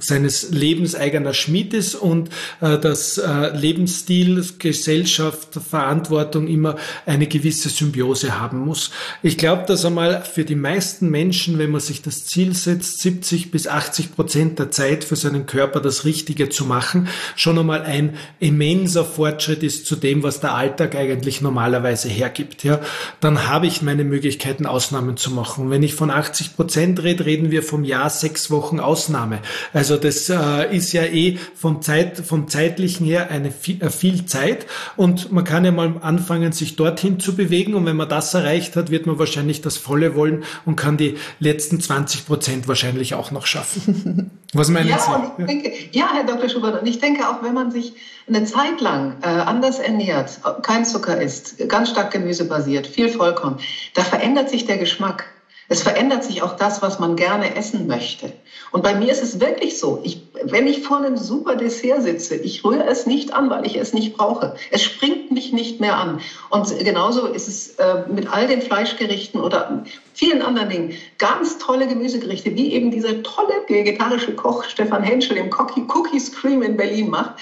seines 0.00 0.50
Lebens 0.50 0.94
eigener 0.94 1.32
Schmied 1.32 1.72
ist 1.74 1.94
und 1.94 2.30
dass 2.60 3.20
Lebensstil, 3.54 4.44
Gesellschaft, 4.58 5.48
Verantwortung 5.54 6.48
immer 6.48 6.76
eine 7.04 7.26
gewisse 7.26 7.68
Symbiose 7.68 8.40
haben 8.40 8.58
muss. 8.58 8.90
Ich 9.22 9.38
glaube, 9.38 9.64
dass 9.66 9.84
einmal 9.84 10.22
für 10.22 10.44
die 10.44 10.54
meisten 10.54 11.10
Menschen, 11.10 11.58
wenn 11.58 11.70
man 11.70 11.80
sich 11.80 12.02
das 12.02 12.26
Ziel 12.26 12.54
setzt, 12.54 13.00
70 13.00 13.50
bis 13.50 13.66
80 13.66 14.14
Prozent 14.14 14.58
der 14.58 14.70
Zeit 14.70 15.04
für 15.04 15.16
seinen 15.16 15.46
Körper 15.46 15.80
das 15.80 16.04
Richtige 16.04 16.48
zu 16.48 16.64
machen, 16.64 17.08
schon 17.34 17.58
einmal 17.58 17.82
ein 17.82 18.16
immenser 18.40 19.04
Fortschritt 19.04 19.62
ist 19.62 19.86
zu 19.86 19.96
dem, 19.96 20.22
was 20.22 20.40
der 20.40 20.54
Alltag 20.54 20.94
eigentlich 20.94 21.40
normalerweise 21.40 22.08
hergibt. 22.08 22.64
Ja, 22.64 22.80
dann 23.20 23.48
habe 23.48 23.66
ich 23.66 23.82
meine 23.82 24.04
Möglichkeiten, 24.04 24.66
Ausnahmen 24.66 25.16
zu 25.16 25.30
machen. 25.30 25.70
wenn 25.70 25.82
ich 25.82 25.94
von 25.94 26.10
80 26.10 26.56
Prozent 26.56 27.02
rede, 27.02 27.24
reden 27.24 27.50
wir 27.50 27.62
vom 27.62 27.84
Jahr 27.84 28.10
sechs 28.10 28.50
Wochen 28.50 28.80
Ausnahme. 28.80 29.40
Also 29.72 29.96
das 29.96 30.28
äh, 30.28 30.74
ist 30.74 30.92
ja 30.92 31.02
eh 31.04 31.38
vom 31.54 31.82
Zeit, 31.82 32.18
vom 32.18 32.48
zeitlichen 32.48 33.06
her 33.06 33.30
eine 33.36 33.50
viel, 33.50 33.82
äh, 33.82 33.90
viel 33.90 34.26
Zeit 34.26 34.66
und 34.96 35.32
man 35.32 35.44
kann 35.44 35.64
ja 35.64 35.72
mal 35.72 35.94
anfangen, 36.00 36.52
sich 36.52 36.76
dorthin 36.76 37.20
zu 37.20 37.36
bewegen 37.36 37.74
und 37.74 37.86
wenn 37.86 37.96
man 37.96 38.08
das 38.08 38.34
erreicht 38.34 38.76
hat, 38.76 38.90
wird 38.90 39.06
man 39.06 39.18
wahrscheinlich 39.18 39.62
das 39.62 39.76
Volle 39.76 40.14
wollen 40.14 40.44
und 40.64 40.76
kann 40.76 40.96
die 40.96 41.16
letzten 41.38 41.80
20 41.80 42.26
Prozent 42.26 42.68
wahrscheinlich 42.68 43.14
auch 43.14 43.30
noch 43.30 43.46
schaffen. 43.46 44.30
Was 44.52 44.68
meinen 44.70 44.88
ja, 44.88 44.98
Sie? 44.98 45.10
Und 45.10 45.38
ich 45.38 45.46
denke, 45.46 45.72
ja, 45.92 46.10
Herr 46.14 46.24
Dr. 46.24 46.48
Schubert, 46.48 46.80
und 46.80 46.86
ich 46.86 46.98
denke 46.98 47.28
auch, 47.28 47.42
wenn 47.42 47.54
man 47.54 47.70
sich 47.70 47.94
eine 48.28 48.44
Zeit 48.44 48.80
lang 48.80 49.16
äh, 49.22 49.26
anders 49.26 49.78
ernährt, 49.78 50.40
kein 50.62 50.84
Zucker 50.84 51.20
isst, 51.20 51.68
ganz 51.68 51.90
stark 51.90 52.10
gemüsebasiert, 52.10 52.86
viel 52.86 53.08
Vollkorn, 53.08 53.58
da 53.94 54.02
verändert 54.02 54.50
sich 54.50 54.66
der 54.66 54.78
Geschmack. 54.78 55.26
Es 55.68 55.82
verändert 55.82 56.24
sich 56.24 56.42
auch 56.42 56.56
das, 56.56 56.82
was 56.82 56.98
man 56.98 57.16
gerne 57.16 57.56
essen 57.56 57.86
möchte. 57.86 58.32
Und 58.72 58.82
bei 58.82 58.94
mir 58.94 59.10
ist 59.10 59.22
es 59.22 59.40
wirklich 59.40 59.78
so, 59.78 60.00
ich, 60.04 60.22
wenn 60.42 60.66
ich 60.66 60.82
vor 60.82 60.98
einem 60.98 61.16
super 61.16 61.56
Dessert 61.56 62.02
sitze, 62.02 62.36
ich 62.36 62.64
rühre 62.64 62.84
es 62.84 63.06
nicht 63.06 63.32
an, 63.32 63.50
weil 63.50 63.66
ich 63.66 63.76
es 63.76 63.92
nicht 63.92 64.16
brauche. 64.16 64.54
Es 64.70 64.82
springt 64.82 65.32
mich 65.32 65.52
nicht 65.52 65.80
mehr 65.80 65.96
an. 65.96 66.20
Und 66.50 66.78
genauso 66.78 67.26
ist 67.26 67.48
es 67.48 67.70
äh, 67.76 68.04
mit 68.08 68.32
all 68.32 68.46
den 68.46 68.62
Fleischgerichten 68.62 69.40
oder 69.40 69.84
vielen 70.14 70.42
anderen 70.42 70.68
Dingen. 70.68 70.94
Ganz 71.18 71.58
tolle 71.58 71.86
Gemüsegerichte, 71.86 72.54
wie 72.54 72.72
eben 72.72 72.90
dieser 72.90 73.22
tolle 73.22 73.54
vegetarische 73.66 74.34
Koch 74.34 74.64
Stefan 74.64 75.02
Henschel 75.02 75.36
im 75.36 75.50
Cookie 75.50 76.20
Scream 76.20 76.62
in 76.62 76.76
Berlin 76.76 77.10
macht. 77.10 77.34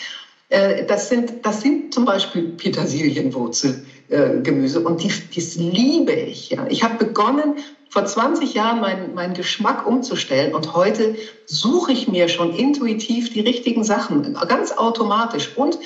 Äh, 0.51 0.85
das 0.87 1.09
sind, 1.09 1.45
das 1.45 1.63
sind 1.63 1.93
zum 1.93 2.05
Beispiel 2.05 2.53
Petersilienwurzelgemüse 2.57 4.81
und 4.81 5.03
die, 5.03 5.11
das 5.35 5.57
liebe 5.57 6.13
ich. 6.13 6.51
Ja. 6.51 6.65
Ich 6.69 6.85
habe 6.85 7.05
begonnen, 7.05 7.55
vor 7.95 8.05
20 8.05 8.55
Jahren 8.55 8.81
meinen, 8.81 9.15
meinen 9.15 9.35
Geschmack 9.35 9.87
umzustellen 9.87 10.53
und 10.53 10.75
heute 10.75 11.15
suche 11.47 11.93
ich 11.93 12.09
mir 12.09 12.29
schon 12.29 12.53
intuitiv 12.53 13.33
die 13.33 13.39
richtigen 13.39 13.85
Sachen, 13.85 14.35
ganz 14.49 14.73
automatisch. 14.73 15.57
Und 15.57 15.79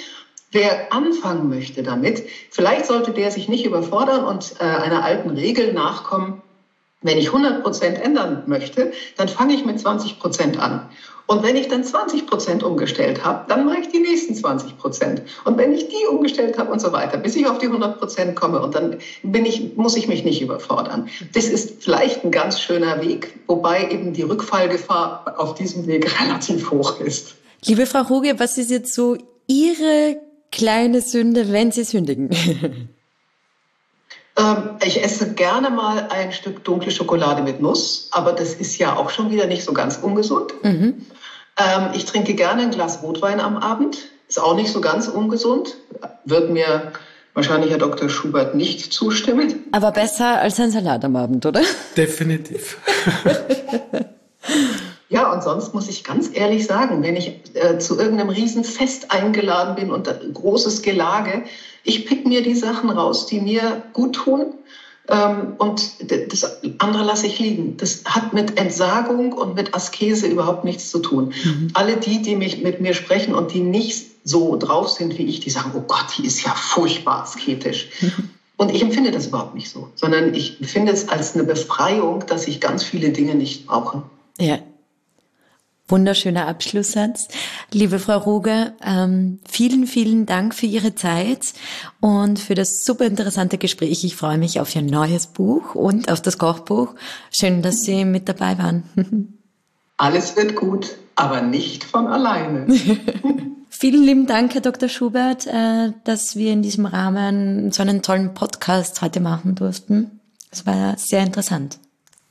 wer 0.50 0.90
anfangen 0.90 1.50
möchte 1.50 1.82
damit, 1.82 2.22
vielleicht 2.50 2.86
sollte 2.86 3.10
der 3.10 3.30
sich 3.30 3.46
nicht 3.46 3.66
überfordern 3.66 4.24
und 4.24 4.54
äh, 4.58 4.64
einer 4.64 5.04
alten 5.04 5.28
Regel 5.28 5.74
nachkommen, 5.74 6.40
wenn 7.02 7.18
ich 7.18 7.26
100 7.26 7.62
Prozent 7.62 7.98
ändern 8.00 8.44
möchte, 8.46 8.92
dann 9.18 9.28
fange 9.28 9.52
ich 9.52 9.66
mit 9.66 9.78
20 9.78 10.18
Prozent 10.18 10.58
an. 10.58 10.88
Und 11.28 11.42
wenn 11.42 11.56
ich 11.56 11.68
dann 11.68 11.84
20 11.84 12.26
Prozent 12.26 12.62
umgestellt 12.62 13.22
habe, 13.22 13.44
dann 13.48 13.66
mache 13.66 13.80
ich 13.80 13.88
die 13.90 13.98
nächsten 13.98 14.34
20 14.34 14.78
Prozent. 14.78 15.20
Und 15.44 15.58
wenn 15.58 15.74
ich 15.74 15.88
die 15.88 16.06
umgestellt 16.10 16.56
habe 16.56 16.72
und 16.72 16.80
so 16.80 16.90
weiter, 16.90 17.18
bis 17.18 17.36
ich 17.36 17.46
auf 17.46 17.58
die 17.58 17.66
100 17.66 17.98
Prozent 17.98 18.34
komme 18.34 18.62
und 18.62 18.74
dann 18.74 18.96
bin 19.22 19.44
ich, 19.44 19.76
muss 19.76 19.94
ich 19.94 20.08
mich 20.08 20.24
nicht 20.24 20.40
überfordern. 20.40 21.10
Das 21.34 21.44
ist 21.44 21.82
vielleicht 21.82 22.24
ein 22.24 22.30
ganz 22.30 22.58
schöner 22.58 23.02
Weg, 23.02 23.34
wobei 23.46 23.90
eben 23.90 24.14
die 24.14 24.22
Rückfallgefahr 24.22 25.34
auf 25.36 25.54
diesem 25.54 25.86
Weg 25.86 26.10
relativ 26.22 26.70
hoch 26.70 26.98
ist. 26.98 27.34
Liebe 27.62 27.84
Frau 27.84 28.02
Ruge, 28.02 28.38
was 28.38 28.56
ist 28.56 28.70
jetzt 28.70 28.94
so 28.94 29.18
Ihre 29.46 30.16
kleine 30.50 31.02
Sünde, 31.02 31.52
wenn 31.52 31.72
Sie 31.72 31.84
sündigen? 31.84 32.30
Ähm, 34.38 34.76
ich 34.84 35.02
esse 35.02 35.32
gerne 35.34 35.68
mal 35.68 36.06
ein 36.10 36.30
Stück 36.30 36.62
dunkle 36.62 36.92
Schokolade 36.92 37.42
mit 37.42 37.60
Nuss, 37.60 38.08
aber 38.12 38.32
das 38.32 38.54
ist 38.54 38.78
ja 38.78 38.96
auch 38.96 39.10
schon 39.10 39.32
wieder 39.32 39.46
nicht 39.46 39.64
so 39.64 39.72
ganz 39.72 39.98
ungesund. 40.00 40.52
Mhm. 40.62 41.04
Ähm, 41.58 41.90
ich 41.94 42.04
trinke 42.04 42.34
gerne 42.34 42.62
ein 42.62 42.70
Glas 42.70 43.02
Rotwein 43.02 43.40
am 43.40 43.56
Abend, 43.56 43.98
ist 44.28 44.40
auch 44.40 44.54
nicht 44.54 44.70
so 44.70 44.80
ganz 44.80 45.08
ungesund, 45.08 45.76
wird 46.24 46.50
mir 46.50 46.92
wahrscheinlich 47.34 47.70
Herr 47.70 47.78
Dr. 47.78 48.08
Schubert 48.08 48.54
nicht 48.54 48.92
zustimmen. 48.92 49.64
Aber 49.72 49.92
besser 49.92 50.40
als 50.40 50.58
ein 50.60 50.70
Salat 50.70 51.04
am 51.04 51.16
Abend, 51.16 51.44
oder? 51.46 51.62
Definitiv. 51.96 52.78
Ja, 55.10 55.32
und 55.32 55.42
sonst 55.42 55.72
muss 55.72 55.88
ich 55.88 56.04
ganz 56.04 56.30
ehrlich 56.34 56.66
sagen, 56.66 57.02
wenn 57.02 57.16
ich 57.16 57.40
äh, 57.54 57.78
zu 57.78 57.98
irgendeinem 57.98 58.28
Riesenfest 58.28 59.10
eingeladen 59.10 59.74
bin 59.74 59.90
und 59.90 60.08
großes 60.34 60.82
Gelage, 60.82 61.44
ich 61.82 62.04
pick 62.04 62.26
mir 62.26 62.42
die 62.42 62.54
Sachen 62.54 62.90
raus, 62.90 63.26
die 63.26 63.40
mir 63.40 63.82
gut 63.94 64.16
tun. 64.16 64.52
Ähm, 65.08 65.54
und 65.58 65.92
das 66.30 66.60
andere 66.78 67.04
lasse 67.04 67.26
ich 67.26 67.38
liegen. 67.38 67.76
Das 67.78 68.04
hat 68.04 68.32
mit 68.32 68.58
Entsagung 68.58 69.32
und 69.32 69.54
mit 69.54 69.74
Askese 69.74 70.26
überhaupt 70.26 70.64
nichts 70.64 70.90
zu 70.90 70.98
tun. 70.98 71.32
Mhm. 71.44 71.68
Alle 71.74 71.96
die, 71.96 72.20
die 72.20 72.36
mich 72.36 72.62
mit 72.62 72.80
mir 72.80 72.94
sprechen 72.94 73.34
und 73.34 73.52
die 73.54 73.60
nicht 73.60 74.06
so 74.24 74.56
drauf 74.56 74.90
sind 74.90 75.16
wie 75.16 75.24
ich, 75.24 75.40
die 75.40 75.50
sagen, 75.50 75.72
oh 75.74 75.80
Gott, 75.80 76.06
die 76.18 76.26
ist 76.26 76.44
ja 76.44 76.50
furchtbar 76.54 77.22
asketisch. 77.22 77.88
Mhm. 78.00 78.30
Und 78.58 78.74
ich 78.74 78.82
empfinde 78.82 79.12
das 79.12 79.28
überhaupt 79.28 79.54
nicht 79.54 79.70
so, 79.70 79.88
sondern 79.94 80.34
ich 80.34 80.60
empfinde 80.60 80.92
es 80.92 81.08
als 81.08 81.34
eine 81.34 81.44
Befreiung, 81.44 82.26
dass 82.26 82.48
ich 82.48 82.60
ganz 82.60 82.82
viele 82.82 83.10
Dinge 83.10 83.34
nicht 83.34 83.66
brauche. 83.66 84.02
Ja, 84.38 84.58
Wunderschöner 85.88 86.46
Abschlusssatz. 86.46 87.28
Liebe 87.72 87.98
Frau 87.98 88.18
Ruger, 88.18 88.72
ähm, 88.84 89.40
vielen, 89.48 89.86
vielen 89.86 90.26
Dank 90.26 90.54
für 90.54 90.66
Ihre 90.66 90.94
Zeit 90.94 91.40
und 92.00 92.38
für 92.38 92.54
das 92.54 92.84
super 92.84 93.06
interessante 93.06 93.56
Gespräch. 93.58 94.04
Ich 94.04 94.14
freue 94.14 94.38
mich 94.38 94.60
auf 94.60 94.74
Ihr 94.76 94.82
neues 94.82 95.26
Buch 95.26 95.74
und 95.74 96.10
auf 96.12 96.20
das 96.20 96.36
Kochbuch. 96.36 96.94
Schön, 97.30 97.62
dass 97.62 97.82
Sie 97.82 98.04
mit 98.04 98.28
dabei 98.28 98.58
waren. 98.58 98.84
Alles 99.96 100.36
wird 100.36 100.54
gut, 100.54 100.94
aber 101.16 101.40
nicht 101.40 101.84
von 101.84 102.06
alleine. 102.06 102.66
Vielen 103.70 104.02
lieben 104.04 104.26
Dank, 104.26 104.54
Herr 104.54 104.60
Dr. 104.60 104.88
Schubert, 104.88 105.46
äh, 105.46 105.92
dass 106.04 106.36
wir 106.36 106.52
in 106.52 106.62
diesem 106.62 106.86
Rahmen 106.86 107.72
so 107.72 107.82
einen 107.82 108.02
tollen 108.02 108.34
Podcast 108.34 109.02
heute 109.02 109.20
machen 109.20 109.54
durften. 109.54 110.20
Es 110.50 110.66
war 110.66 110.96
sehr 110.98 111.22
interessant. 111.22 111.78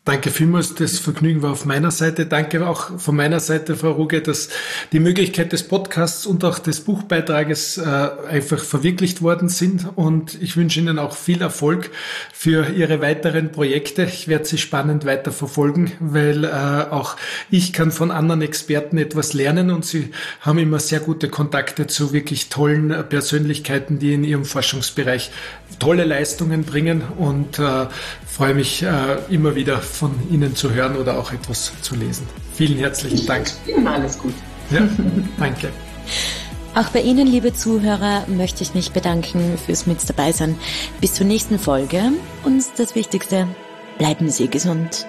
Danke 0.08 0.32
vielmals, 0.32 0.74
das 0.74 1.00
Vergnügen 1.00 1.42
war 1.42 1.52
auf 1.52 1.66
meiner 1.66 1.92
Seite. 1.92 2.26
Danke 2.26 2.66
auch 2.66 2.98
von 2.98 3.14
meiner 3.14 3.42
Seite, 3.42 3.76
Frau 3.76 3.92
Ruge, 3.92 4.22
dass 4.22 4.48
die 4.94 5.02
Möglichkeit 5.02 5.52
des 5.52 5.64
Podcasts 5.64 6.26
und 6.26 6.46
auch 6.46 6.60
des 6.60 6.80
Buchbeitrages 6.80 7.78
äh, 7.78 8.10
einfach 8.30 8.64
verwirklicht 8.64 9.22
worden 9.22 9.50
sind. 9.50 9.86
Und 9.98 10.42
ich 10.42 10.56
wünsche 10.56 10.80
Ihnen 10.80 10.98
auch 10.98 11.14
viel 11.14 11.42
Erfolg 11.42 11.92
für 12.32 12.70
Ihre 12.70 13.02
weiteren 13.02 13.52
Projekte. 13.52 14.04
Ich 14.04 14.30
werde 14.30 14.46
sie 14.46 14.58
spannend 14.58 15.04
weiter 15.04 15.34
verfolgen, 15.34 15.92
weil 16.00 16.46
äh, 16.46 16.48
auch 16.90 17.18
ich 17.52 17.74
kann 17.74 17.92
von 17.92 18.10
anderen 18.10 18.42
Experten 18.42 18.98
etwas 18.98 19.34
lernen 19.34 19.72
und 19.72 19.84
Sie 19.84 20.12
haben 20.40 20.58
immer 20.58 20.80
sehr 20.80 21.02
gute 21.02 21.28
Kontakte 21.28 21.86
zu 21.86 22.14
wirklich 22.14 22.48
tollen 22.48 22.96
Persönlichkeiten, 23.10 24.00
die 24.00 24.14
in 24.14 24.24
Ihrem 24.24 24.46
Forschungsbereich 24.46 25.32
tolle 25.80 26.06
Leistungen 26.06 26.64
bringen 26.64 27.02
und 27.18 27.60
äh, 27.60 27.88
freue 28.28 28.54
mich 28.54 28.84
äh, 28.84 29.18
immer 29.30 29.56
wieder 29.56 29.80
von 29.80 30.12
Ihnen 30.30 30.56
zu 30.56 30.72
hören 30.74 30.96
oder 30.96 31.18
auch 31.18 31.32
etwas 31.32 31.72
zu 31.82 31.96
lesen. 31.96 32.28
Vielen 32.54 32.78
herzlichen 32.78 33.26
Dank. 33.26 33.52
Ihnen 33.68 33.88
alles 33.88 34.18
gut. 34.18 34.34
Ja, 34.70 34.88
danke. 35.40 35.70
Auch 36.76 36.90
bei 36.90 37.02
Ihnen, 37.02 37.26
liebe 37.26 37.54
Zuhörer, 37.54 38.26
möchte 38.28 38.62
ich 38.62 38.76
mich 38.76 38.92
bedanken 38.92 39.58
fürs 39.58 39.88
Mit 39.88 40.08
dabei 40.08 40.32
sein. 40.32 40.56
Bis 41.02 41.16
zur 41.16 41.26
nächsten 41.26 41.58
Folge 41.58 42.12
und 42.44 42.64
das 42.78 42.94
Wichtigste, 42.94 43.48
bleiben 43.98 44.30
Sie 44.30 44.48
gesund. 44.48 45.08